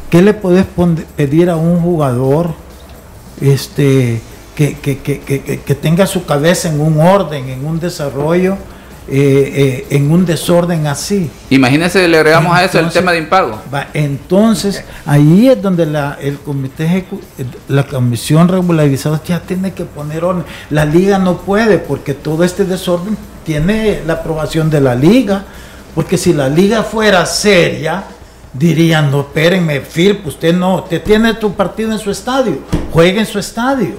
[0.09, 0.65] ¿Qué le puedes
[1.15, 2.53] pedir a un jugador
[3.41, 4.21] este,
[4.55, 8.57] que, que, tenga su cabeza en un orden, en un desarrollo?
[9.09, 11.29] Eh, eh, en un desorden así.
[11.49, 13.61] Imagínense, le agregamos a eso el tema de impago.
[13.93, 17.05] entonces, ahí es donde la, el comité
[17.67, 20.45] la comisión regularizada ya tiene que poner orden.
[20.69, 25.43] La liga no puede porque todo este desorden tiene la aprobación de la liga.
[25.93, 28.05] Porque si la liga fuera seria,
[28.53, 32.59] dirían, no, espérenme, Philip, usted no, usted tiene tu partido en su estadio,
[32.91, 33.95] juegue en su estadio.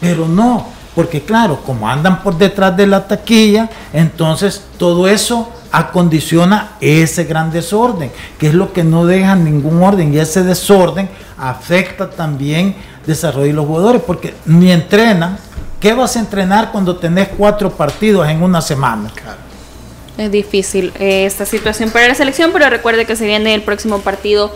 [0.00, 6.72] Pero no, porque claro, como andan por detrás de la taquilla, entonces todo eso acondiciona
[6.80, 12.10] ese gran desorden, que es lo que no deja ningún orden y ese desorden afecta
[12.10, 12.76] también
[13.06, 15.38] desarrollo de los jugadores, porque ni entrenan.
[15.80, 19.10] ¿Qué vas a entrenar cuando tenés cuatro partidos en una semana?
[20.16, 23.98] Es difícil eh, esta situación para la selección, pero recuerde que se viene el próximo
[23.98, 24.54] partido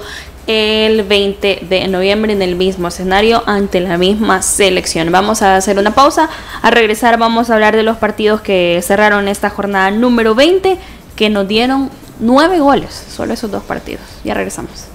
[0.49, 5.13] el 20 de noviembre en el mismo escenario ante la misma selección.
[5.13, 6.31] Vamos a hacer una pausa.
[6.63, 10.79] A regresar vamos a hablar de los partidos que cerraron esta jornada número 20
[11.15, 14.03] que nos dieron nueve goles, solo esos dos partidos.
[14.25, 14.87] Ya regresamos.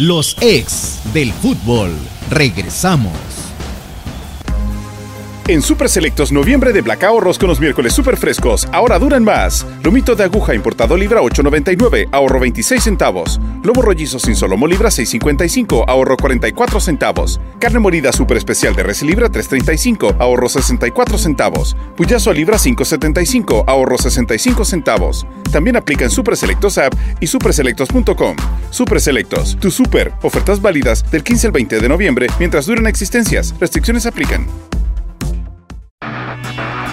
[0.00, 1.92] Los ex del fútbol.
[2.28, 3.41] Regresamos.
[5.48, 8.68] En Super Selectos, noviembre de Black ahorros con los miércoles super frescos.
[8.70, 9.66] Ahora duran más.
[9.82, 13.40] Lomito de aguja importado libra 8.99, ahorro 26 centavos.
[13.64, 17.40] Lobo rollizo sin solomo libra 6.55, ahorro 44 centavos.
[17.58, 21.76] Carne morida super especial de res libra 3.35, ahorro 64 centavos.
[21.96, 25.26] Puyazo a libra 5.75, ahorro 65 centavos.
[25.50, 28.36] También aplica en Super Selectos app y superselectos.com.
[28.70, 30.12] Super Selectos, tu super.
[30.22, 33.52] Ofertas válidas del 15 al 20 de noviembre mientras duren existencias.
[33.58, 34.46] Restricciones aplican.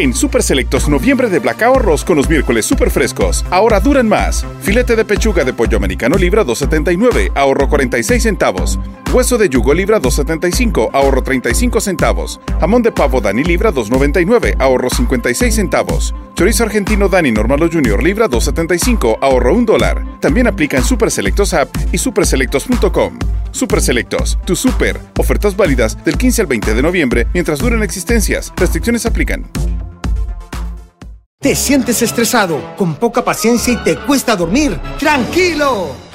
[0.00, 3.44] En Super Selectos noviembre de Black Ahorros con los miércoles super frescos.
[3.50, 4.46] Ahora duran más.
[4.62, 8.78] Filete de pechuga de pollo americano libra 2.79, ahorro 46 centavos.
[9.12, 12.40] Hueso de yugo libra 2.75, ahorro 35 centavos.
[12.60, 16.14] Jamón de pavo Dani libra 2.99, ahorro 56 centavos.
[16.34, 20.02] Chorizo argentino Dani Normalo Junior libra 2.75, ahorro 1 dólar.
[20.18, 23.18] También aplica en Super Selectos app y superselectos.com.
[23.50, 24.98] Super Selectos, tu super.
[25.18, 28.50] Ofertas válidas del 15 al 20 de noviembre mientras duren existencias.
[28.56, 29.44] Restricciones aplican.
[31.42, 34.78] ¿Te sientes estresado, con poca paciencia y te cuesta dormir?
[34.98, 36.09] ¡Tranquilo!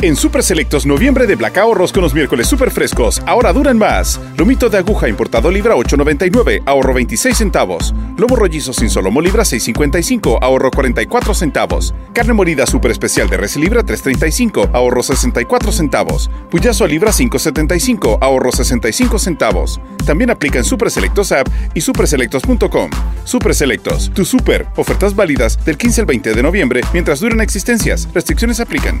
[0.00, 3.20] En Super Selectos noviembre de Black ahorros con los miércoles super frescos.
[3.26, 4.20] Ahora duran más.
[4.36, 7.92] Lomito de aguja importado libra 8.99, ahorro 26 centavos.
[8.16, 11.94] Lobo rollizo sin solomo libra 6.55, ahorro 44 centavos.
[12.12, 16.30] Carne morida super especial de res libra 3.35, ahorro 64 centavos.
[16.48, 19.80] Puyazo a libra 5.75, ahorro 65 centavos.
[20.06, 22.90] También aplica en Super Selectos app y superselectos.com.
[23.24, 24.68] Super Selectos, tu super.
[24.76, 28.08] Ofertas válidas del 15 al 20 de noviembre mientras duren existencias.
[28.14, 29.00] Restricciones aplican.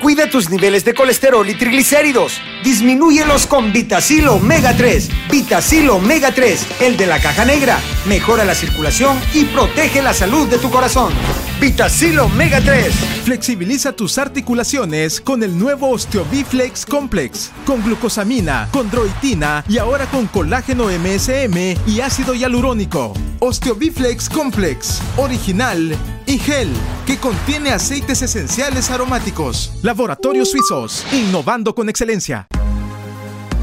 [0.00, 2.40] Cuida tus niveles de colesterol y triglicéridos.
[2.62, 5.08] Disminúyelos con Vitacil Omega 3.
[5.30, 7.78] Vitacil Omega 3, el de la caja negra.
[8.06, 11.12] Mejora la circulación y protege la salud de tu corazón.
[11.60, 12.94] Vitacil Omega 3.
[13.24, 20.84] Flexibiliza tus articulaciones con el nuevo Osteobiflex Complex, con glucosamina, condroitina y ahora con colágeno
[20.84, 23.12] MSM y ácido hialurónico.
[23.40, 26.70] Osteobiflex Complex, original y gel,
[27.06, 29.72] que contiene aceites esenciales aromáticos.
[29.82, 32.46] Laboratorios Suizos, innovando con excelencia.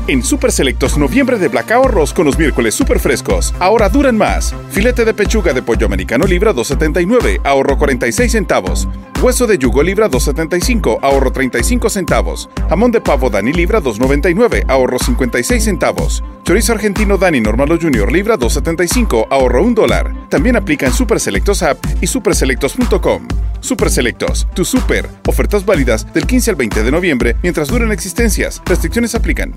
[0.08, 3.56] En Super Selectos noviembre de Black Arroz con los miércoles super frescos.
[3.58, 4.54] Ahora duran más.
[4.70, 8.88] Filete de pechuga de pollo americano libra 2.79, ahorro 46 centavos.
[9.20, 12.52] Hueso de yugo libra 2.75, ahorro 35 centavos.
[12.70, 16.24] Jamón de pavo Dani libra 2.99, ahorro 56 centavos.
[16.44, 20.14] Chorizo argentino Dani Normalo Junior libra 2.75, ahorro 1 dólar.
[20.30, 23.28] También aplica en Super Selectos App y superselectos.com.
[23.60, 25.10] Super Selectos, tu super.
[25.28, 28.62] Ofertas válidas del 15 al 20 de noviembre mientras duren existencias.
[28.68, 29.56] Restricciones aplican.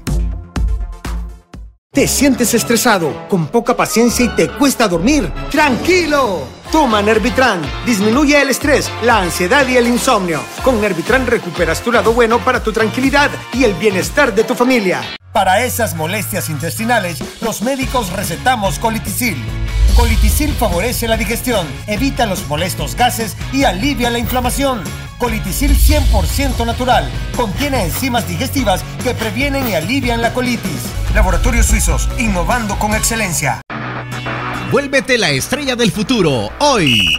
[1.98, 5.32] ¿Te sientes estresado, con poca paciencia y te cuesta dormir?
[5.50, 6.44] ¡Tranquilo!
[6.70, 7.61] Toma Nervitran.
[7.84, 10.40] Disminuye el estrés, la ansiedad y el insomnio.
[10.62, 15.17] Con Nervitran recuperas tu lado bueno para tu tranquilidad y el bienestar de tu familia.
[15.32, 19.36] Para esas molestias intestinales, los médicos recetamos Colitisil.
[19.94, 24.82] Colitisil favorece la digestión, evita los molestos gases y alivia la inflamación.
[25.18, 27.10] Colitisil 100% natural.
[27.36, 30.82] Contiene enzimas digestivas que previenen y alivian la colitis.
[31.14, 33.60] Laboratorios Suizos, innovando con excelencia.
[34.70, 37.18] Vuélvete la estrella del futuro hoy.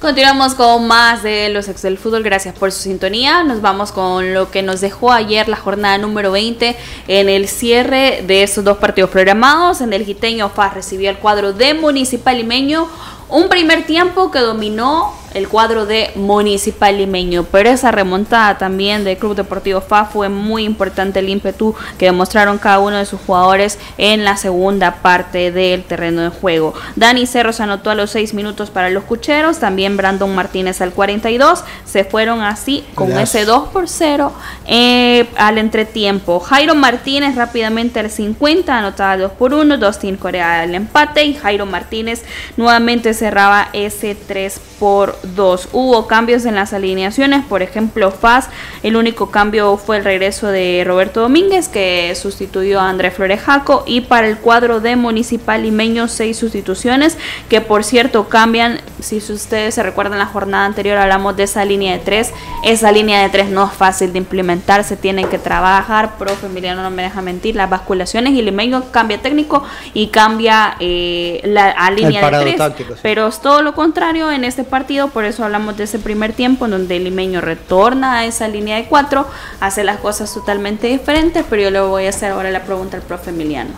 [0.00, 2.22] Continuamos con más de los ex del fútbol.
[2.22, 3.42] Gracias por su sintonía.
[3.44, 6.76] Nos vamos con lo que nos dejó ayer la jornada número 20
[7.08, 9.80] en el cierre de estos dos partidos programados.
[9.80, 12.88] En el Giteño FAS recibió el cuadro de Municipal Limeño.
[13.28, 17.44] Un primer tiempo que dominó el cuadro de Municipal Limeño.
[17.44, 22.56] Pero esa remontada también del Club Deportivo FA fue muy importante el ímpetu que demostraron
[22.56, 26.72] cada uno de sus jugadores en la segunda parte del terreno de juego.
[26.96, 31.64] Dani Cerros anotó a los 6 minutos para los cucheros, también Brandon Martínez al 42.
[31.84, 34.32] Se fueron así con ese 2 por 0
[34.66, 36.40] eh, al entretiempo.
[36.40, 41.66] Jairo Martínez rápidamente al 50 anotaba 2 por 1, Dustin Corea al empate y Jairo
[41.66, 42.24] Martínez
[42.56, 45.70] nuevamente cerraba ese 3 por 2.
[45.72, 48.48] Hubo cambios en las alineaciones, por ejemplo, FAS,
[48.82, 54.02] el único cambio fue el regreso de Roberto Domínguez, que sustituyó a André Florejaco, y
[54.02, 57.16] para el cuadro de Municipal Limeño, seis sustituciones,
[57.48, 61.92] que por cierto cambian, si ustedes se recuerdan la jornada anterior, hablamos de esa línea
[61.94, 66.16] de tres, esa línea de tres no es fácil de implementar, se tienen que trabajar,
[66.18, 69.64] profe Emiliano no me deja mentir, las basculaciones, y Limeño cambia técnico
[69.94, 74.64] y cambia eh, la a línea de tres, pero es todo lo contrario en este
[74.64, 78.48] partido, por eso hablamos de ese primer tiempo en donde el limeño retorna a esa
[78.48, 79.28] línea de cuatro,
[79.60, 83.04] hace las cosas totalmente diferentes, pero yo le voy a hacer ahora la pregunta al
[83.04, 83.70] profe Emiliano.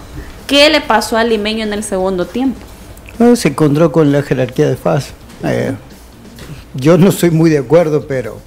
[0.47, 2.59] ¿Qué le pasó al limeño en el segundo tiempo?
[3.19, 5.11] Eh, se encontró con la jerarquía de FAS.
[5.45, 5.75] Eh,
[6.73, 8.41] yo no estoy muy de acuerdo, pero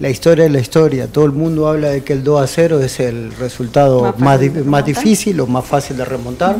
[0.00, 1.06] la historia es la historia.
[1.06, 4.40] Todo el mundo habla de que el 2 a 0 es el resultado más, más,
[4.40, 6.58] di más difícil o más fácil de remontar.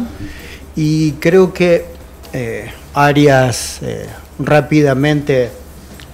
[0.75, 1.85] Y creo que
[2.33, 4.07] eh, Arias eh,
[4.39, 5.51] rápidamente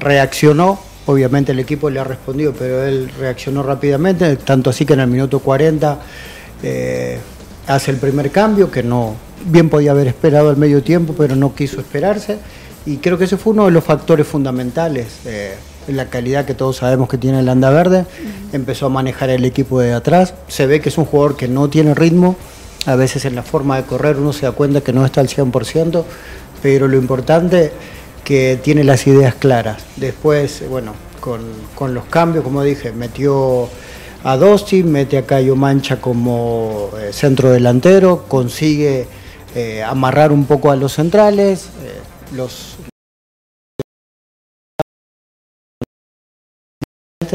[0.01, 0.79] reaccionó.
[1.07, 5.07] Obviamente el equipo le ha respondido, pero él reaccionó rápidamente, tanto así que en el
[5.07, 5.99] minuto 40
[6.63, 7.19] eh,
[7.67, 9.15] hace el primer cambio, que no
[9.45, 12.39] bien podía haber esperado al medio tiempo, pero no quiso esperarse.
[12.85, 15.07] Y creo que ese fue uno de los factores fundamentales.
[15.25, 15.55] Eh,
[15.89, 18.01] la calidad que todos sabemos que tiene el Anda Verde.
[18.01, 18.55] Uh -huh.
[18.55, 20.35] Empezó a manejar el equipo de atrás.
[20.49, 22.37] Se ve que es un jugador que no tiene ritmo.
[22.87, 25.29] A veces en la forma de correr uno se da cuenta que no está al
[25.29, 26.05] 100%,
[26.67, 27.71] pero lo importante
[28.25, 29.85] que tiene las ideas claras.
[29.95, 31.43] Después, bueno, con,
[31.77, 33.69] con los cambios, como dije, metió
[34.25, 39.07] a Dosti, mete a Cayo Mancha como eh, centro delantero, consigue
[39.55, 42.75] eh, amarrar un poco a los centrales, eh, los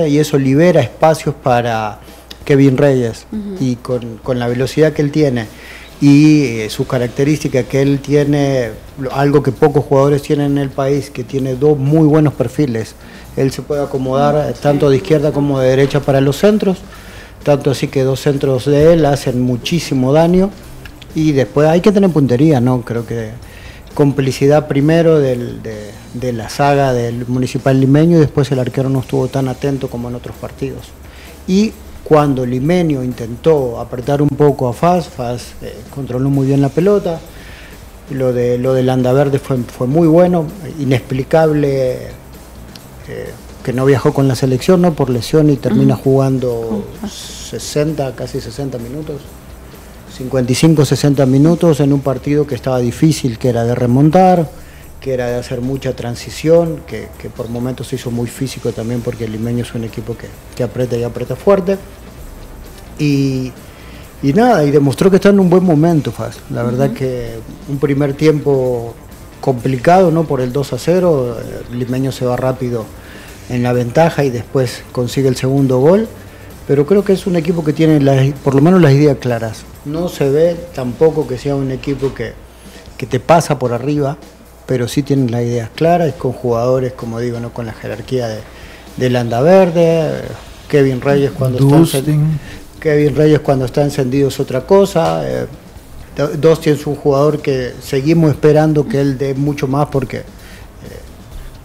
[0.09, 1.99] y eso libera espacios para
[2.43, 3.57] Kevin Reyes uh -huh.
[3.61, 5.47] y con, con, la velocidad que él tiene
[6.01, 8.71] y eh, su característica que él tiene
[9.11, 12.95] algo que pocos jugadores tienen en el país que tiene dos muy buenos perfiles
[13.37, 14.53] él se puede acomodar -huh.
[14.59, 16.79] tanto de izquierda como de derecha para los centros
[17.43, 20.49] tanto así que dos centros de él hacen muchísimo daño
[21.13, 23.29] y después hay que tener puntería no creo que
[23.93, 28.99] complicidad primero del, de, de, la saga del municipal limeño y después el arquero no
[29.01, 30.87] estuvo tan atento como en otros partidos.
[31.47, 31.73] Y
[32.11, 37.21] cuando Limenio intentó apretar un poco a Faz, Faz eh, controló muy bien la pelota.
[38.09, 40.45] Lo de lo del Andaverde fue, fue muy bueno,
[40.77, 42.07] inexplicable
[43.07, 43.29] eh,
[43.63, 44.93] que no viajó con la selección ¿no?
[44.93, 49.21] por lesión y termina jugando 60, casi 60 minutos.
[50.17, 54.49] 55, 60 minutos en un partido que estaba difícil, que era de remontar,
[54.99, 58.99] que era de hacer mucha transición, que, que por momentos se hizo muy físico también
[58.99, 61.77] porque el limeño es un equipo que, que aprieta y aprieta fuerte.
[63.01, 63.51] Y,
[64.23, 66.37] y nada, y demostró que está en un buen momento, Faz.
[66.51, 68.93] La verdad que un primer tiempo
[69.39, 70.23] complicado, ¿no?
[70.25, 71.37] Por el 2 a 0,
[71.71, 72.85] el limeño se va rápido
[73.49, 76.07] en la ventaja y después consigue el segundo gol.
[76.67, 79.63] Pero creo que es un equipo que tiene las- por lo menos las ideas claras.
[79.83, 82.33] No se ve tampoco que sea un equipo que,
[82.97, 84.15] que te pasa por arriba,
[84.67, 88.27] pero sí tienen las ideas claras y con jugadores, como digo, no con la jerarquía
[88.27, 88.39] de,
[88.97, 90.21] de Landaverde,
[90.69, 92.03] Kevin Reyes cuando está Dustin.
[92.05, 92.37] encen-
[92.81, 95.21] Kevin Reyes cuando está encendido es otra cosa.
[95.25, 95.45] eh,
[96.17, 100.23] Do- Dosti es un jugador que seguimos esperando que él dé mucho más porque eh,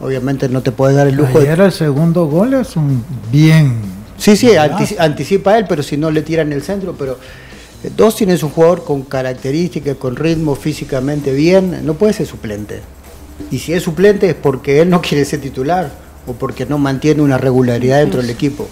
[0.01, 3.03] obviamente no te puede dar el lujo de Ayer el segundo gol es un
[3.33, 3.81] bien.
[4.19, 7.19] Sí, sí, antici- anticipa él, pero si no le tiran el centro, pero
[7.83, 7.91] eh,
[8.29, 12.81] es un jugador con características, con ritmo, físicamente bien, no puede ser suplente.
[13.51, 15.91] Y si es suplente es porque él no quiere ser titular
[16.27, 18.69] o porque no mantiene una regularidad dentro del equipo.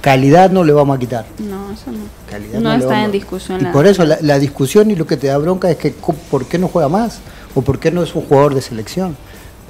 [0.00, 1.26] Calidad no le vamos a quitar.
[1.38, 1.98] No, eso no.
[2.30, 5.16] Calidad No le está en discusión Y por eso la, la discusión y lo que
[5.16, 5.90] te da bronca es que
[6.30, 7.18] ¿por qué no juega más?
[7.54, 9.16] ¿O por qué no es un jugador de selección?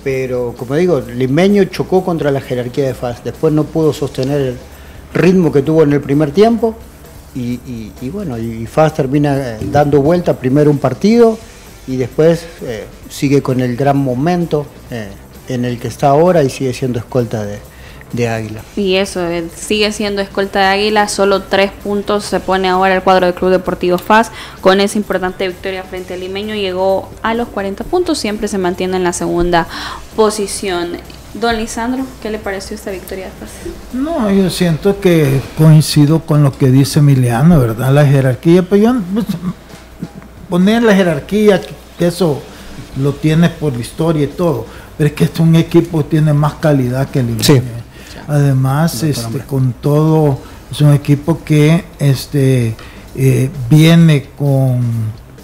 [0.04, 3.24] Pero como digo, Limeño chocó contra la jerarquía de FAS.
[3.24, 4.56] Después no pudo sostener el
[5.14, 6.74] ritmo que tuvo en el primer tiempo.
[7.34, 11.38] Y, y- y bueno, y FAS termina eh, dando vuelta primero un partido
[11.86, 15.08] y después eh, sigue con el gran momento eh,
[15.48, 17.58] en el que está ahora y sigue siendo escolta de,
[18.12, 18.62] de Águila.
[18.76, 23.02] Y eso, eh, sigue siendo escolta de Águila, solo tres puntos se pone ahora el
[23.02, 24.30] cuadro del Club Deportivo FAS.
[24.60, 28.96] Con esa importante victoria frente al Limeño llegó a los 40 puntos, siempre se mantiene
[28.96, 29.66] en la segunda
[30.14, 30.96] posición.
[31.34, 33.50] Don Lisandro, ¿qué le pareció esta victoria de FAS?
[33.92, 37.92] No, yo siento que coincido con lo que dice Emiliano, ¿verdad?
[37.92, 39.26] La jerarquía, pues yo pues,
[40.48, 42.40] poner la jerarquía, que- que eso
[42.98, 46.04] lo tienes por la historia y todo, pero es que este es un equipo que
[46.04, 47.44] tiene más calidad que el Limeño.
[47.44, 47.60] Sí.
[48.28, 50.38] Además, este, con todo,
[50.70, 52.74] es un equipo que este,
[53.14, 54.80] eh, viene con,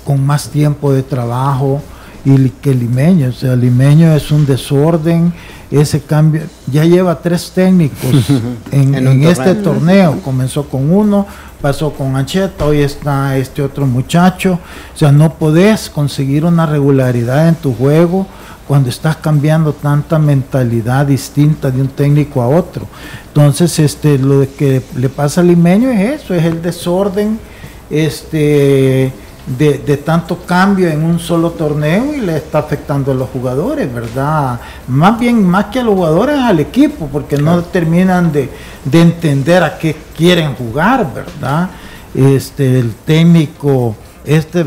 [0.04, 1.80] con más tiempo de trabajo
[2.24, 3.28] y que limeño.
[3.28, 5.32] O sea, limeño es un desorden,
[5.70, 6.42] ese cambio.
[6.70, 8.30] Ya lleva tres técnicos
[8.70, 10.20] en, En un en este torneo.
[10.22, 11.26] Comenzó con uno,
[11.62, 14.58] pasó con Ancheta, hoy está este otro muchacho.
[14.94, 18.26] O sea, no podés conseguir una regularidad en tu juego
[18.66, 22.86] cuando estás cambiando tanta mentalidad distinta de un técnico a otro.
[23.28, 27.38] Entonces, este, lo que le pasa al limeño es eso, es el desorden
[27.90, 29.12] este,
[29.46, 33.92] de, de tanto cambio en un solo torneo y le está afectando a los jugadores,
[33.92, 34.60] ¿verdad?
[34.88, 38.48] Más bien, más que a los jugadores, al equipo, porque no terminan de,
[38.84, 41.70] de entender a qué quieren jugar, ¿verdad?
[42.14, 44.66] Este, el técnico, este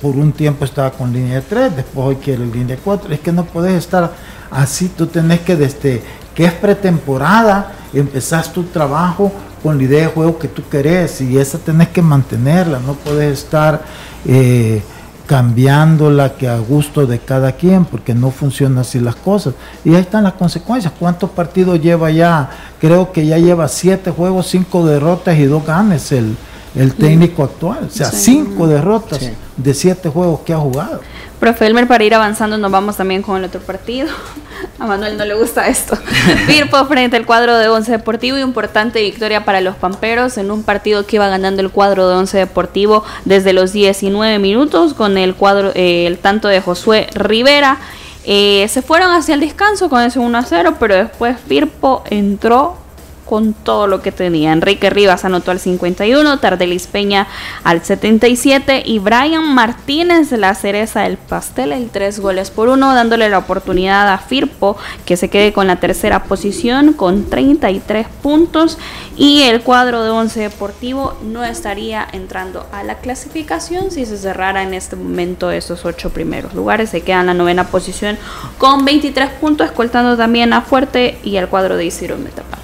[0.00, 3.12] por un tiempo estaba con línea 3, después hoy quiere línea 4.
[3.12, 4.12] Es que no puedes estar
[4.50, 6.02] así, tú tenés que desde
[6.34, 11.38] que es pretemporada, empezás tu trabajo con la idea de juego que tú querés y
[11.38, 13.82] esa tenés que mantenerla, no puedes estar
[14.26, 14.82] eh,
[15.26, 19.54] cambiándola que a gusto de cada quien, porque no funcionan así las cosas.
[19.84, 20.92] Y ahí están las consecuencias.
[20.98, 22.50] ¿Cuántos partidos lleva ya?
[22.80, 26.36] Creo que ya lleva siete juegos, cinco derrotas y dos ganes el,
[26.74, 27.84] el técnico actual.
[27.86, 28.32] O sea, Sí.
[28.32, 29.30] cinco derrotas Sí.
[29.56, 31.00] de siete juegos que ha jugado.
[31.40, 34.08] Profe Elmer, para ir avanzando, nos vamos también con el otro partido.
[34.78, 35.96] A Manuel no le gusta esto.
[36.46, 38.38] Firpo frente al cuadro de Once Deportivo.
[38.38, 42.38] Importante victoria para los Pamperos en un partido que iba ganando el cuadro de Once
[42.38, 47.78] Deportivo desde los 19 minutos con el cuadro, eh, el tanto de Josué Rivera.
[48.24, 52.78] Eh, se fueron hacia el descanso con ese 1 a 0, pero después Firpo entró
[53.24, 54.52] con todo lo que tenía.
[54.52, 57.26] Enrique Rivas anotó al 51, Tardelis Peña
[57.62, 63.28] al 77 y Brian Martínez, la cereza del pastel, el 3 goles por 1, dándole
[63.28, 68.78] la oportunidad a Firpo que se quede con la tercera posición con 33 puntos
[69.16, 74.62] y el cuadro de Once Deportivo no estaría entrando a la clasificación si se cerrara
[74.62, 76.90] en este momento esos ocho primeros lugares.
[76.90, 78.18] Se queda en la novena posición
[78.58, 82.63] con 23 puntos, escoltando también a Fuerte y al cuadro de Isidro Metapán.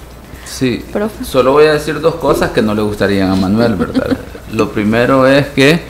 [0.50, 1.24] Sí, Profe.
[1.24, 4.16] solo voy a decir dos cosas que no le gustarían a Manuel, ¿verdad?
[4.52, 5.80] Lo primero es que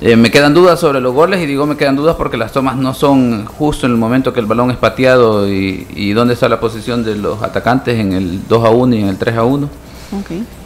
[0.00, 2.76] eh, me quedan dudas sobre los goles y digo me quedan dudas porque las tomas
[2.76, 6.48] no son justo en el momento que el balón es pateado y, y dónde está
[6.48, 9.44] la posición de los atacantes en el 2 a 1 y en el 3 a
[9.44, 9.68] 1.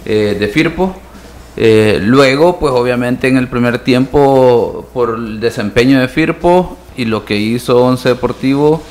[0.07, 0.97] eh, de Firpo.
[1.57, 7.25] Eh, luego, pues obviamente en el primer tiempo, por el desempeño de Firpo y lo
[7.25, 8.83] que hizo Once Deportivo,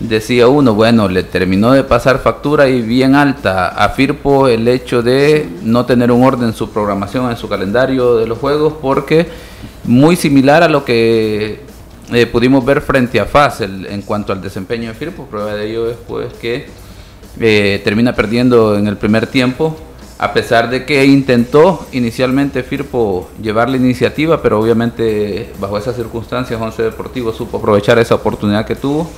[0.00, 3.68] decía uno, bueno, le terminó de pasar factura y bien alta.
[3.68, 8.16] A Firpo el hecho de no tener un orden en su programación, en su calendario
[8.16, 9.26] de los juegos, porque
[9.84, 11.60] muy similar a lo que
[12.12, 15.90] eh, pudimos ver frente a FAS en cuanto al desempeño de Firpo, prueba de ello
[15.90, 16.66] es pues que
[17.40, 19.76] eh, termina perdiendo en el primer tiempo,
[20.18, 26.60] a pesar de que intentó inicialmente Firpo llevar la iniciativa, pero obviamente bajo esas circunstancias
[26.60, 29.08] Once Deportivo supo aprovechar esa oportunidad que tuvo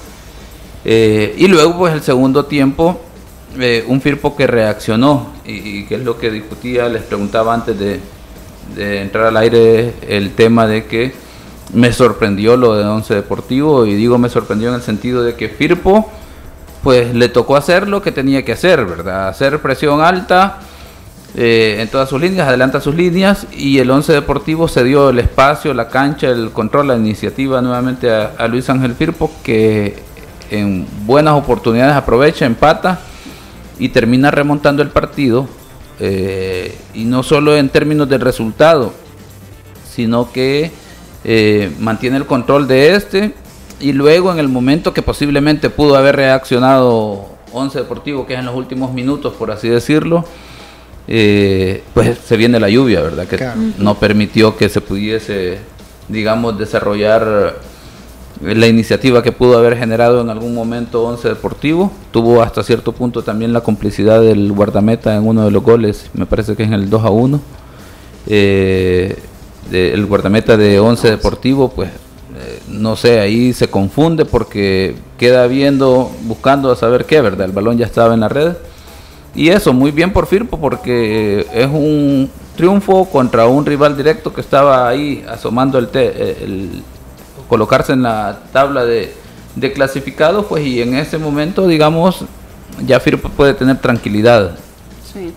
[0.85, 3.01] eh, y luego, pues el segundo tiempo,
[3.59, 8.01] eh, un Firpo que reaccionó, y, que es lo que discutía, les preguntaba antes de,
[8.77, 11.13] entrar al aire el tema de que
[11.75, 15.49] me sorprendió lo de Once Deportivo, y digo me sorprendió en el sentido de que
[15.49, 16.09] Firpo,
[16.83, 19.29] pues le tocó hacer lo que tenía que hacer, ¿verdad?
[19.29, 20.61] Hacer presión alta.
[21.37, 25.21] Eh, en todas sus líneas, adelanta sus líneas y el Once Deportivo se dio el
[25.21, 30.10] espacio, la cancha, el control, la iniciativa nuevamente a, a Luis Ángel Firpo que
[30.51, 33.01] en buenas oportunidades aprovecha, empata
[33.79, 35.49] y termina remontando el partido.
[36.03, 38.93] Eh, y no solo en términos del resultado,
[39.95, 40.71] sino que
[41.25, 43.35] eh, mantiene el control de este
[43.81, 48.47] y luego en el momento que posiblemente pudo haber reaccionado Once Deportivo, que es en
[48.47, 50.25] los últimos minutos, por así decirlo,
[51.07, 53.27] eh, pues se viene la lluvia, ¿verdad?
[53.27, 53.47] Que
[53.79, 55.59] no permitió que se pudiese,
[56.09, 57.57] digamos, desarrollar
[58.41, 61.93] la iniciativa que pudo haber generado en algún momento Once Deportivo.
[62.11, 66.27] Tuvo hasta cierto punto también la complicidad del guardameta en uno de los goles, me
[66.27, 67.41] parece que es en el 2 a 1.
[68.27, 69.19] Eh,
[69.71, 76.11] el guardameta de Once Deportivo, pues eh, no sé, ahí se confunde porque queda viendo,
[76.23, 77.47] buscando a saber qué, ¿verdad?
[77.47, 78.55] El balón ya estaba en la red.
[79.35, 84.41] Y eso, muy bien por Firpo porque es un triunfo contra un rival directo que
[84.41, 86.83] estaba ahí asomando el, el
[87.51, 89.13] colocarse en la tabla de,
[89.57, 92.25] de clasificados, pues y en ese momento, digamos,
[92.87, 94.57] ya Firpo puede tener tranquilidad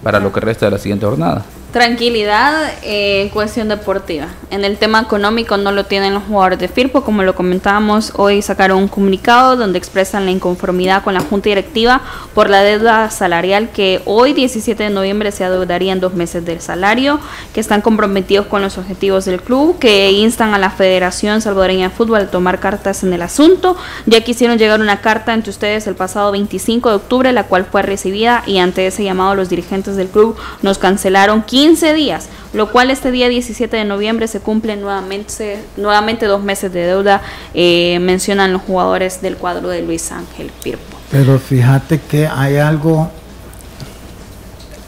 [0.03, 1.43] para lo que resta de la siguiente jornada.
[1.73, 4.27] Tranquilidad en cuestión deportiva.
[4.51, 8.43] En el tema económico no lo tienen los jugadores de Firpo, como lo comentábamos, hoy
[8.43, 12.01] sacaron un comunicado donde expresan la inconformidad con la Junta Directiva
[12.35, 16.61] por la deuda salarial que hoy 17 de noviembre se adeudaría en dos meses del
[16.61, 17.19] salario,
[17.55, 21.95] que están comprometidos con los objetivos del club, que instan a la Federación Salvadoreña de
[21.95, 23.75] Fútbol a tomar cartas en el asunto.
[24.05, 27.81] Ya quisieron llegar una carta entre ustedes el pasado 25 de octubre, la cual fue
[27.81, 32.73] recibida y ante ese llamado los dirigentes del club nos cancelaron 15 15 días, lo
[32.73, 37.21] cual este día 17 de noviembre se cumplen nuevamente, nuevamente dos meses de deuda,
[37.53, 40.97] eh, mencionan los jugadores del cuadro de Luis Ángel Firpo.
[41.09, 43.09] Pero fíjate que hay algo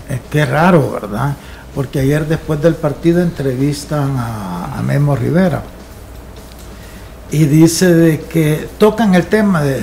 [0.10, 1.38] es que raro, ¿verdad?
[1.74, 5.64] Porque ayer después del partido entrevistan a, Memo Rivera
[7.32, 9.80] y dice de que tocan el tema de,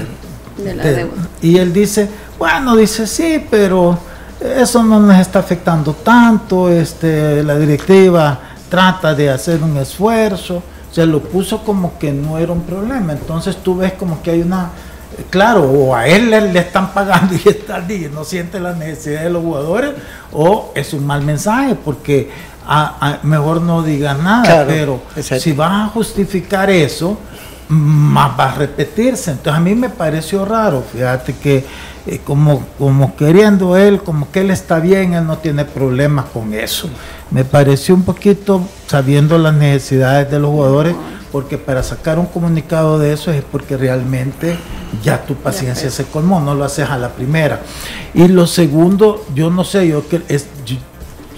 [0.58, 1.28] de la deuda.
[1.40, 2.06] Y él dice,
[2.38, 3.98] bueno, dice sí, pero
[4.44, 8.38] eso no nos está afectando tanto, este, la directiva
[8.68, 13.56] trata de hacer un esfuerzo, se lo puso como que no era un problema, entonces
[13.56, 14.70] tú ves como que hay una,
[15.30, 19.42] claro, o a él le, están pagando y está no siente la necesidad de los
[19.42, 19.92] jugadores,
[20.32, 22.30] o es un mal mensaje, porque
[23.22, 27.18] mejor no diga nada, pero si vas a justificar eso,
[27.68, 29.32] más va a repetirse.
[29.32, 31.64] Entonces a mí me pareció raro, fíjate que
[32.06, 36.52] eh, como, como queriendo él, como que él está bien, él no tiene problemas con
[36.52, 36.88] eso.
[37.30, 40.96] Me pareció un poquito sabiendo las necesidades de los jugadores,
[41.30, 44.56] porque para sacar un comunicado de eso es porque realmente
[45.02, 47.60] ya tu paciencia se colmó, no lo haces a la primera.
[48.14, 50.46] Y lo segundo, yo no sé, yo que es,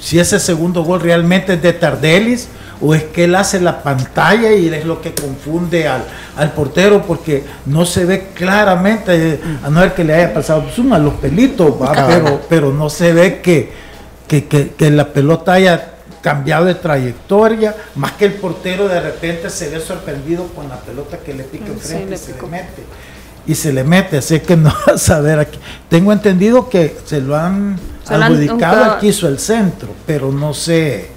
[0.00, 2.48] si ese segundo gol realmente es de Tardelis
[2.80, 7.44] o es que él hace la pantalla y es lo que confunde al, portero porque
[7.66, 11.74] no se ve claramente, a no ver que le haya pasado suma los pelitos,
[12.08, 13.72] pero, pero no se ve que,
[14.26, 19.80] que, la pelota haya cambiado de trayectoria, más que el portero de repente se ve
[19.80, 22.82] sorprendido con la pelota que le pica enfrente y se le mete.
[23.46, 25.58] Y se le mete, así que no va a saber aquí.
[25.88, 31.14] Tengo entendido que se lo han adjudicado al que hizo el centro, pero no sé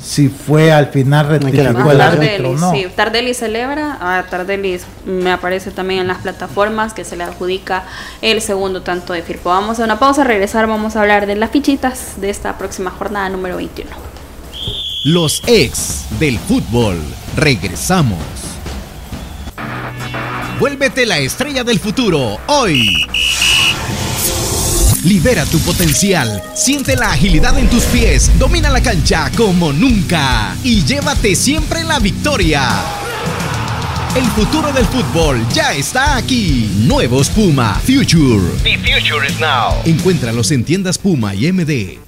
[0.00, 2.72] si fue al final rectificó el árbitro no.
[2.72, 7.84] Sí, Tardelli celebra, a Tardelli me aparece también en las plataformas que se le adjudica
[8.22, 9.50] el segundo tanto de Firpo.
[9.50, 13.28] Vamos a una pausa, regresar, vamos a hablar de las fichitas de esta próxima jornada
[13.28, 13.90] número 21.
[15.04, 16.98] Los ex del fútbol,
[17.36, 18.18] regresamos.
[20.58, 23.06] Vuélvete la estrella del futuro hoy.
[25.04, 30.82] Libera tu potencial, siente la agilidad en tus pies, domina la cancha como nunca y
[30.82, 32.62] llévate siempre la victoria.
[34.16, 36.70] El futuro del fútbol ya está aquí.
[36.86, 38.48] Nuevos Puma Future.
[38.62, 39.74] The future is now.
[39.84, 41.98] Encuéntralos en tiendas Puma y MD.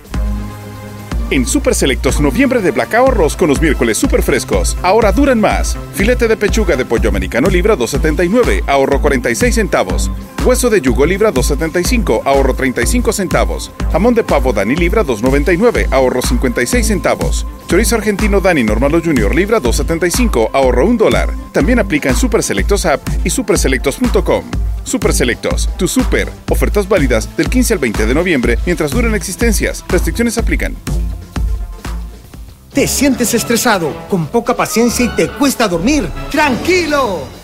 [1.31, 4.75] En Super Selectos noviembre de Black Ahorros con los miércoles super frescos.
[4.83, 5.77] Ahora duran más.
[5.93, 10.11] Filete de pechuga de pollo americano libra 2.79, ahorro 46 centavos.
[10.47, 13.73] Hueso de yugo libra 2.75, ahorro 35 centavos.
[13.91, 17.45] Jamón de pavo Dani libra 2.99, ahorro 56 centavos.
[17.67, 21.35] Chorizo argentino Dani Normalo Junior libra 2.75, ahorro 1 dólar.
[21.51, 24.45] También aplica en Super Selectos App y superselectos.com.
[24.85, 26.31] Super Selectos, tu super.
[26.49, 29.85] Ofertas válidas del 15 al 20 de noviembre mientras duran existencias.
[29.89, 30.77] Restricciones aplican.
[32.73, 36.09] ¿Te sientes estresado, con poca paciencia y te cuesta dormir?
[36.31, 37.36] ¡Tranquilo!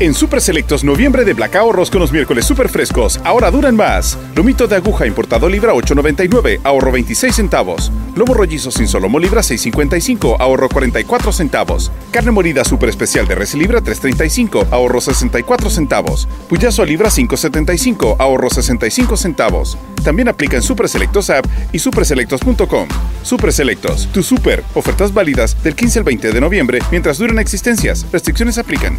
[0.00, 3.20] En Super Selectos noviembre de Black Ahorros con los miércoles super frescos.
[3.22, 4.18] Ahora duran más.
[4.34, 7.92] Lomito de aguja importado libra 8.99, ahorro 26 centavos.
[8.16, 11.92] Lomo rollizo sin solomo libra 6.55, ahorro 44 centavos.
[12.10, 16.26] Carne molida super especial de res libra 3.35, ahorro 64 centavos.
[16.48, 19.78] Puyazo libra 5.75, ahorro 65 centavos.
[20.02, 22.88] También aplica en Super Selectos App y superselectos.com.
[23.22, 24.64] Super Selectos, tu super.
[24.74, 28.04] Ofertas válidas del 15 al 20 de noviembre mientras duran existencias.
[28.10, 28.98] Restricciones aplican.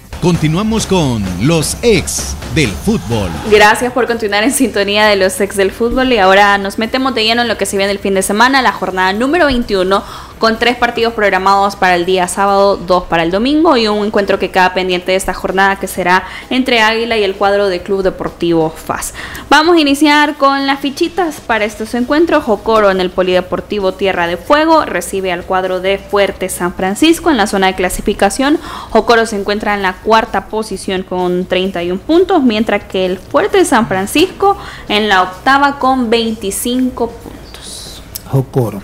[0.21, 3.31] Continuamos con los ex del fútbol.
[3.49, 7.23] Gracias por continuar en sintonía de los ex del fútbol y ahora nos metemos de
[7.23, 10.03] lleno en lo que se viene el fin de semana, la jornada número 21
[10.41, 14.39] con tres partidos programados para el día sábado, dos para el domingo y un encuentro
[14.39, 18.01] que queda pendiente de esta jornada que será entre Águila y el cuadro de Club
[18.01, 19.13] Deportivo FAS.
[19.51, 22.43] Vamos a iniciar con las fichitas para estos encuentros.
[22.43, 27.37] Jocoro en el Polideportivo Tierra de Fuego recibe al cuadro de Fuerte San Francisco en
[27.37, 28.57] la zona de clasificación.
[28.89, 33.87] Jocoro se encuentra en la cuarta posición con 31 puntos, mientras que el Fuerte San
[33.87, 34.57] Francisco
[34.89, 38.01] en la octava con 25 puntos.
[38.27, 38.81] Jocoro.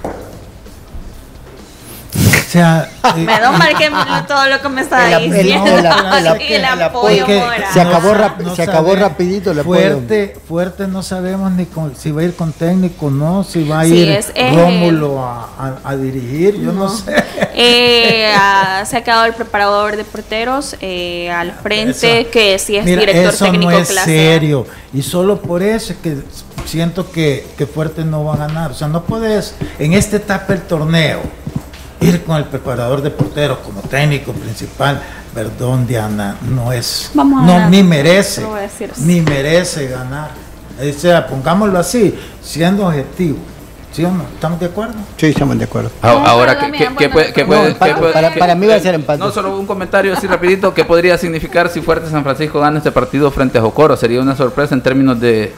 [2.47, 3.91] O sea, eh, Perdón, marqué
[4.25, 5.65] todo lo que me estaba El diciendo.
[5.77, 7.63] el apoyo moral.
[7.73, 9.79] Se acabó rap- se acabó sabe- rapidito el apoyo.
[9.81, 13.81] fuerte, fuerte no sabemos ni con- si va a ir con técnico no, si va
[13.81, 17.13] a Sí, ir es, eh, Rómulo a, a- a dirigir, yo no, sé.
[17.59, 22.77] Eh, ah, se ha quedado el preparador de porteros eh, al frente, Eso- que sí
[22.77, 26.17] es Mira, director eso técnico no es clase serio y solo por eso es que
[26.65, 28.71] siento que, que Fuerte no va a ganar.
[28.71, 31.21] O sea, no puedes en esta etapa del torneo
[32.01, 35.01] ir con el preparador de porteros como técnico principal.
[35.33, 37.69] Perdón, Diana, no es, Vamos a no ganar.
[37.69, 39.01] ni merece, No voy a decir eso.
[39.05, 40.31] ni merece ganar.
[40.79, 43.37] O sea, pongámoslo así, siendo objetivo.
[43.91, 44.23] ¿Sí o no?
[44.33, 44.93] ¿Estamos de acuerdo?
[45.15, 45.89] Sí, estamos de acuerdo.
[46.03, 48.93] A- Ahora, ¿qué, puede, no, para- qué puede- para- qué- para mí va a ser
[48.93, 49.17] empate.
[49.19, 50.71] No, solo un comentario así rapidito.
[50.73, 53.97] ¿Qué podría significar si Fuerte San Francisco gana este partido frente a Jocoro?
[53.97, 55.51] Sería una sorpresa en términos de...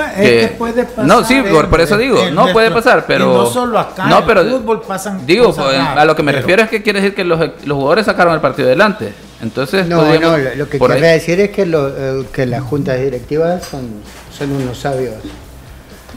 [0.00, 1.04] Es que- puede pasar.
[1.06, 3.24] no, sí, por, por eso digo, no puede pasar, pero...
[3.24, 6.04] y no solo acá, no, en pero el fútbol pasan Digo, cosas pues, raras, a
[6.04, 8.40] lo que me pero- refiero es que quiere decir que los, los jugadores sacaron el
[8.40, 9.12] partido adelante.
[9.40, 12.62] Entonces, No, podríamos- no, lo, que ahí- quería decir es que, lo, eh, que las
[12.62, 13.88] juntas directivas son,
[14.36, 15.14] son unos sabios.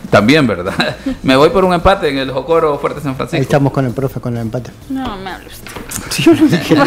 [0.09, 0.73] También, ¿verdad?
[1.23, 3.41] Me voy por un empate en el Jocoro Fuerte San Ahí Francisco.
[3.43, 4.71] estamos con el profe con el empate.
[4.89, 5.47] No, me habla
[6.19, 6.77] usted.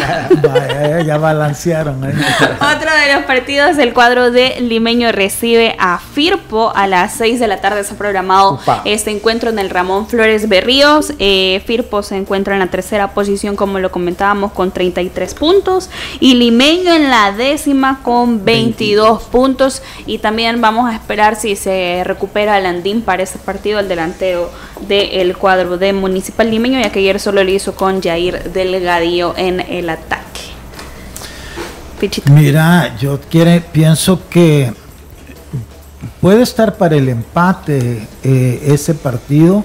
[0.43, 2.03] Vaya, ya balancearon.
[2.03, 7.47] Otro de los partidos, el cuadro de Limeño recibe a Firpo a las 6 de
[7.47, 7.83] la tarde.
[7.83, 8.81] Se ha programado Upa.
[8.85, 11.13] este encuentro en el Ramón Flores Berríos.
[11.17, 15.89] Eh, Firpo se encuentra en la tercera posición, como lo comentábamos, con 33 puntos.
[16.19, 19.81] Y Limeño en la décima con 22 puntos.
[20.05, 24.51] Y también vamos a esperar si se recupera Landín para este partido, el delantero
[24.87, 29.59] del cuadro de Municipal Limeño, ya que ayer solo lo hizo con Jair Delgadillo en
[29.61, 30.41] el ataque.
[31.99, 32.31] Pichito.
[32.31, 34.73] Mira, yo quiere, pienso que
[36.21, 39.63] puede estar para el empate eh, ese partido,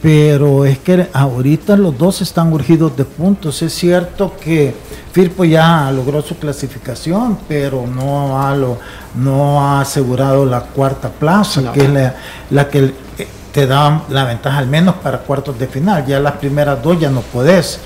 [0.00, 3.60] pero es que ahorita los dos están urgidos de puntos.
[3.62, 4.74] Es cierto que
[5.12, 8.78] Firpo ya logró su clasificación, pero no ha, lo-
[9.16, 11.72] no ha asegurado la cuarta plaza, No.
[11.72, 12.14] que es la,
[12.50, 16.06] la que eh, te da la ventaja al menos para cuartos de final.
[16.06, 17.80] Ya las primeras dos ya no podés.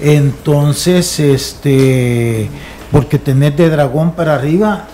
[0.00, 2.48] Entonces, este,
[2.90, 4.86] porque tenés de dragón para arriba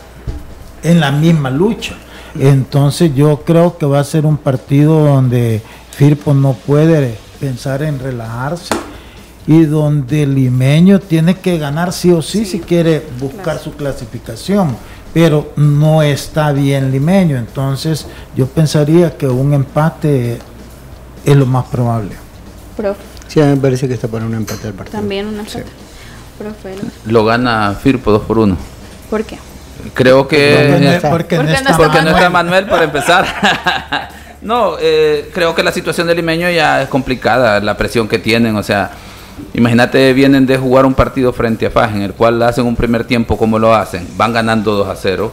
[0.83, 1.95] en la misma lucha.
[2.39, 7.99] Entonces yo creo que va a ser un partido donde Firpo no puede pensar en
[7.99, 8.75] relajarse
[9.47, 14.77] y donde el limeño tiene que ganar sí o sí, si quiere buscar su clasificación,
[15.13, 20.39] pero no está bien limeño, entonces yo pensaría que un empate
[21.25, 22.13] es lo más probable.
[22.77, 24.99] Profe, Sí, a mí me parece que está para un empate el partido.
[24.99, 25.65] también una empate.
[26.39, 26.91] Profe, ¿no?
[27.13, 28.57] Lo gana Firpo 2 por 1.
[29.09, 29.39] ¿por qué?
[29.95, 30.77] Creo que...
[30.81, 31.11] no- está.
[31.11, 32.17] porque no está Porque no Manuel.
[32.17, 33.27] está Manuel para empezar.
[34.43, 38.57] no, eh, creo que la situación del limeño ya es complicada, la presión que tienen,
[38.57, 38.91] o sea,
[39.55, 43.05] imagínate, vienen de jugar un partido frente a Faj, en el cual hacen un primer
[43.05, 45.33] tiempo como lo hacen, van ganando 2 a 0.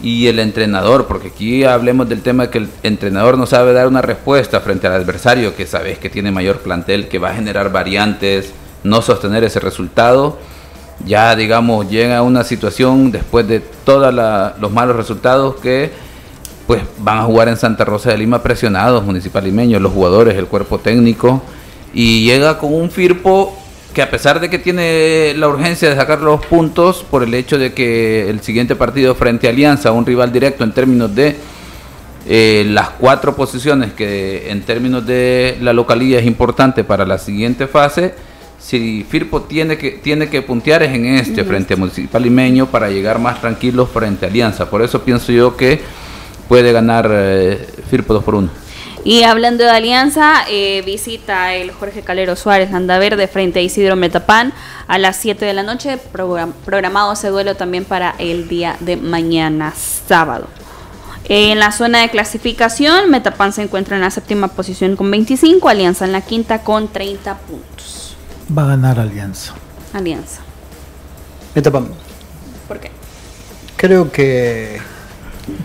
[0.00, 4.00] Y el entrenador, porque aquí hablemos del tema que el entrenador no sabe dar una
[4.00, 8.52] respuesta frente al adversario, que sabes que tiene mayor plantel, que va a generar variantes,
[8.84, 10.38] no sostener ese resultado
[11.04, 14.12] ya digamos llega a una situación después de todos
[14.58, 15.90] los malos resultados que
[16.66, 20.46] pues van a jugar en Santa Rosa de Lima presionados municipal limeños, los jugadores, el
[20.46, 21.42] cuerpo técnico
[21.94, 23.56] y llega con un Firpo
[23.92, 27.58] que a pesar de que tiene la urgencia de sacar los puntos por el hecho
[27.58, 31.36] de que el siguiente partido frente a Alianza, un rival directo en términos de
[32.26, 37.66] eh, las cuatro posiciones que en términos de la localidad es importante para la siguiente
[37.66, 38.14] fase,
[38.58, 42.90] si Firpo tiene que, tiene que puntear es en este frente a Municipal Limeño para
[42.90, 44.68] llegar más tranquilos frente a Alianza.
[44.68, 45.80] Por eso pienso yo que
[46.48, 48.67] puede ganar eh, Firpo 2 por 1.
[49.08, 54.52] Y hablando de Alianza, eh, visita el Jorge Calero Suárez Landaverde frente a Isidro Metapán
[54.86, 55.96] a las 7 de la noche.
[56.12, 59.72] Program- programado ese duelo también para el día de mañana,
[60.06, 60.46] sábado.
[61.24, 66.04] En la zona de clasificación, Metapán se encuentra en la séptima posición con 25, Alianza
[66.04, 68.14] en la quinta con 30 puntos.
[68.54, 69.54] Va a ganar Alianza.
[69.94, 70.42] Alianza.
[71.54, 71.82] Etapa.
[72.68, 72.90] ¿Por qué?
[73.78, 74.82] Creo que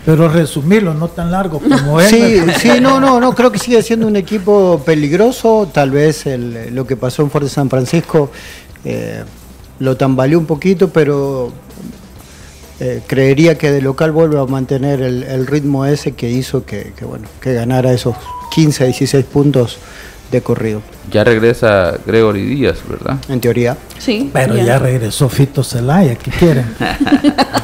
[0.04, 2.10] Pero resumirlo, no tan largo como es.
[2.10, 5.68] Sí, sí, no, no, no, creo que sigue siendo un equipo peligroso.
[5.72, 8.30] Tal vez el- lo que pasó en Fuerte San Francisco
[8.84, 9.22] eh,
[9.78, 11.52] lo tambaleó un poquito, pero
[12.80, 16.92] eh, creería que de local vuelve a mantener el, el ritmo ese que hizo que,
[16.96, 18.14] que, bueno, que ganara esos
[18.54, 19.78] 15, 16 puntos
[20.30, 23.16] de corrido, Ya regresa Gregory Díaz, ¿verdad?
[23.28, 23.76] en teoría.
[23.98, 24.30] Sí.
[24.32, 26.74] Pero ya regresó Fito Celaya, ¿qué quieren?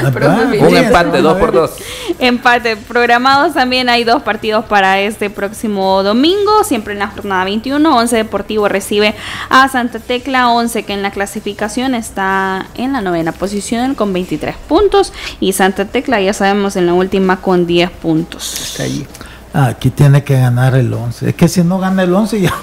[0.60, 1.70] Un empate, 2 por 2.
[2.18, 2.76] Empate.
[2.76, 7.96] Programados también hay dos partidos para este próximo domingo, siempre en la jornada 21.
[7.96, 9.14] 11 Deportivo recibe
[9.48, 14.56] a Santa Tecla 11, que en la clasificación está en la novena posición con 23
[14.68, 15.12] puntos.
[15.38, 18.60] Y Santa Tecla, ya sabemos, en la última con 10 puntos.
[18.60, 19.06] Está allí.
[19.52, 21.30] Aquí tiene que ganar el 11.
[21.30, 22.54] Es que si no gana el 11, ya,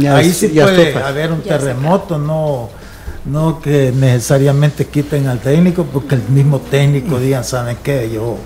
[0.00, 2.68] Ya ahí sí ya puede haber un Ya terremoto, no,
[3.24, 8.10] no que necesariamente quiten al técnico, porque el mismo técnico digan, ¿saben qué?
[8.12, 8.38] Yo,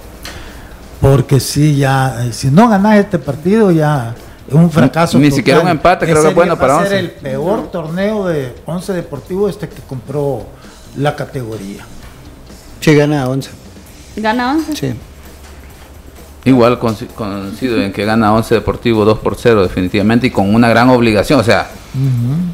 [1.00, 4.14] porque si ya, eh, si no ganas este partido, ya
[4.46, 5.18] es un fracaso.
[5.18, 6.98] Ni siquiera un empate, creo que es bueno va para a ser 11.
[6.98, 10.46] el peor torneo de 11 Deportivo este que compró
[10.96, 11.84] la categoría.
[12.80, 13.50] Sí, gana 11.
[14.16, 14.76] ¿Gana 11?
[14.76, 14.94] Sí.
[16.46, 20.88] Igual coincido en que gana 11 Deportivo 2 por 0 definitivamente y con una gran
[20.90, 21.68] obligación, o sea,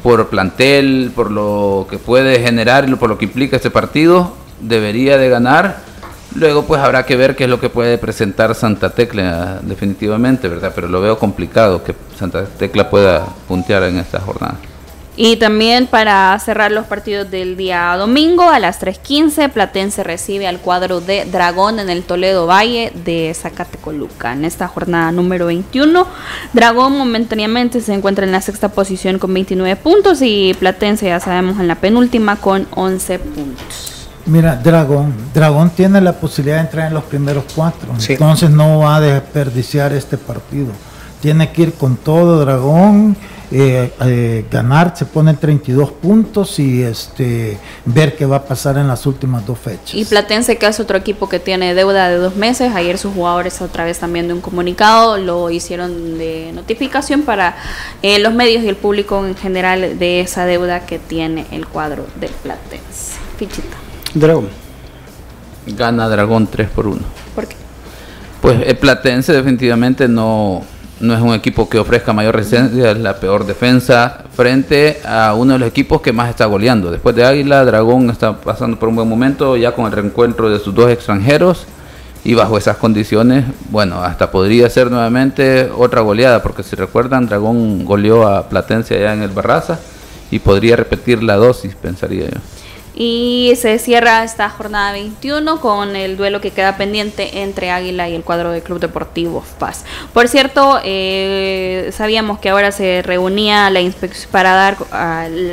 [0.01, 5.19] por plantel, por lo que puede generar y por lo que implica este partido, debería
[5.19, 5.81] de ganar.
[6.33, 10.71] Luego pues habrá que ver qué es lo que puede presentar Santa Tecla definitivamente, ¿verdad?
[10.73, 14.55] Pero lo veo complicado que Santa Tecla pueda puntear en esta jornada.
[15.15, 20.57] Y también para cerrar los partidos del día domingo a las 3.15, Platense recibe al
[20.59, 24.33] cuadro de Dragón en el Toledo Valle de Zacatecoluca.
[24.33, 26.07] En esta jornada número 21,
[26.53, 31.59] Dragón momentáneamente se encuentra en la sexta posición con 29 puntos y Platense ya sabemos
[31.59, 34.07] en la penúltima con 11 puntos.
[34.25, 38.95] Mira, Dragón, Dragón tiene la posibilidad de entrar en los primeros cuatro, entonces no va
[38.95, 40.71] a desperdiciar este partido.
[41.21, 43.15] Tiene que ir con todo Dragón
[43.55, 48.87] eh, eh, ganar, se ponen 32 puntos y este ver qué va a pasar en
[48.87, 49.93] las últimas dos fechas.
[49.93, 53.61] Y Platense, que es otro equipo que tiene deuda de dos meses, ayer sus jugadores
[53.61, 57.55] otra vez también de un comunicado lo hicieron de notificación para
[58.01, 62.07] eh, los medios y el público en general de esa deuda que tiene el cuadro
[62.19, 63.17] del Platense.
[63.37, 63.77] Fichita.
[64.15, 64.49] Dragón.
[65.67, 66.99] Gana Dragón 3 por 1.
[67.35, 67.55] ¿Por qué?
[68.41, 70.63] Pues el Platense definitivamente no
[71.03, 75.53] no es un equipo que ofrezca mayor resistencia, es la peor defensa frente a uno
[75.53, 76.91] de los equipos que más está goleando.
[76.91, 80.59] Después de Águila, Dragón está pasando por un buen momento ya con el reencuentro de
[80.59, 81.65] sus dos extranjeros
[82.23, 87.83] y bajo esas condiciones, bueno, hasta podría ser nuevamente otra goleada, porque si recuerdan, Dragón
[87.83, 89.79] goleó a Platense allá en el Barraza
[90.31, 92.39] y podría repetir la dosis, pensaría yo.
[92.95, 98.15] Y se cierra esta jornada 21 con el duelo que queda pendiente entre Águila y
[98.15, 99.83] el cuadro del Club Deportivo Paz.
[100.13, 103.81] Por cierto, eh, sabíamos que ahora se reunía la
[104.31, 104.77] para dar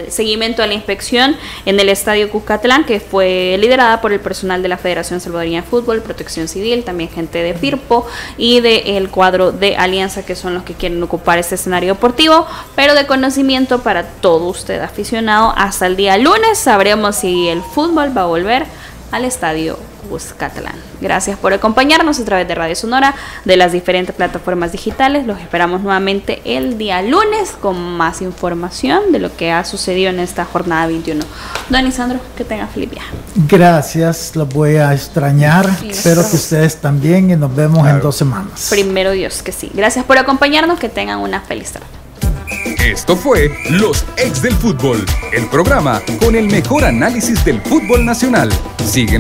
[0.09, 4.69] seguimiento a la inspección en el Estadio Cuscatlán, que fue liderada por el personal de
[4.69, 9.77] la Federación Salvadoreña de Fútbol, Protección Civil, también gente de Firpo y del cuadro de
[9.77, 14.47] Alianza, que son los que quieren ocupar este escenario deportivo, pero de conocimiento para todo
[14.47, 15.55] usted aficionado.
[15.57, 18.67] Hasta el día lunes sabremos si y el fútbol va a volver
[19.13, 19.79] al estadio
[20.09, 20.75] Cuscatlán.
[21.01, 23.15] Gracias por acompañarnos a través de Radio Sonora,
[23.45, 25.27] de las diferentes plataformas digitales.
[25.27, 30.21] Los esperamos nuevamente el día lunes con más información de lo que ha sucedido en
[30.21, 31.25] esta jornada 21.
[31.69, 33.11] Don Isandro, que tenga feliz viaje.
[33.49, 35.69] Gracias, los voy a extrañar.
[35.89, 38.69] Espero que ustedes también y nos vemos en dos semanas.
[38.71, 39.71] Primero Dios que sí.
[39.75, 42.00] Gracias por acompañarnos, que tengan una feliz tarde.
[42.85, 45.05] Esto fue Los Ex del Fútbol,
[45.35, 48.51] el programa con el mejor análisis del fútbol nacional.
[48.87, 49.09] Sigue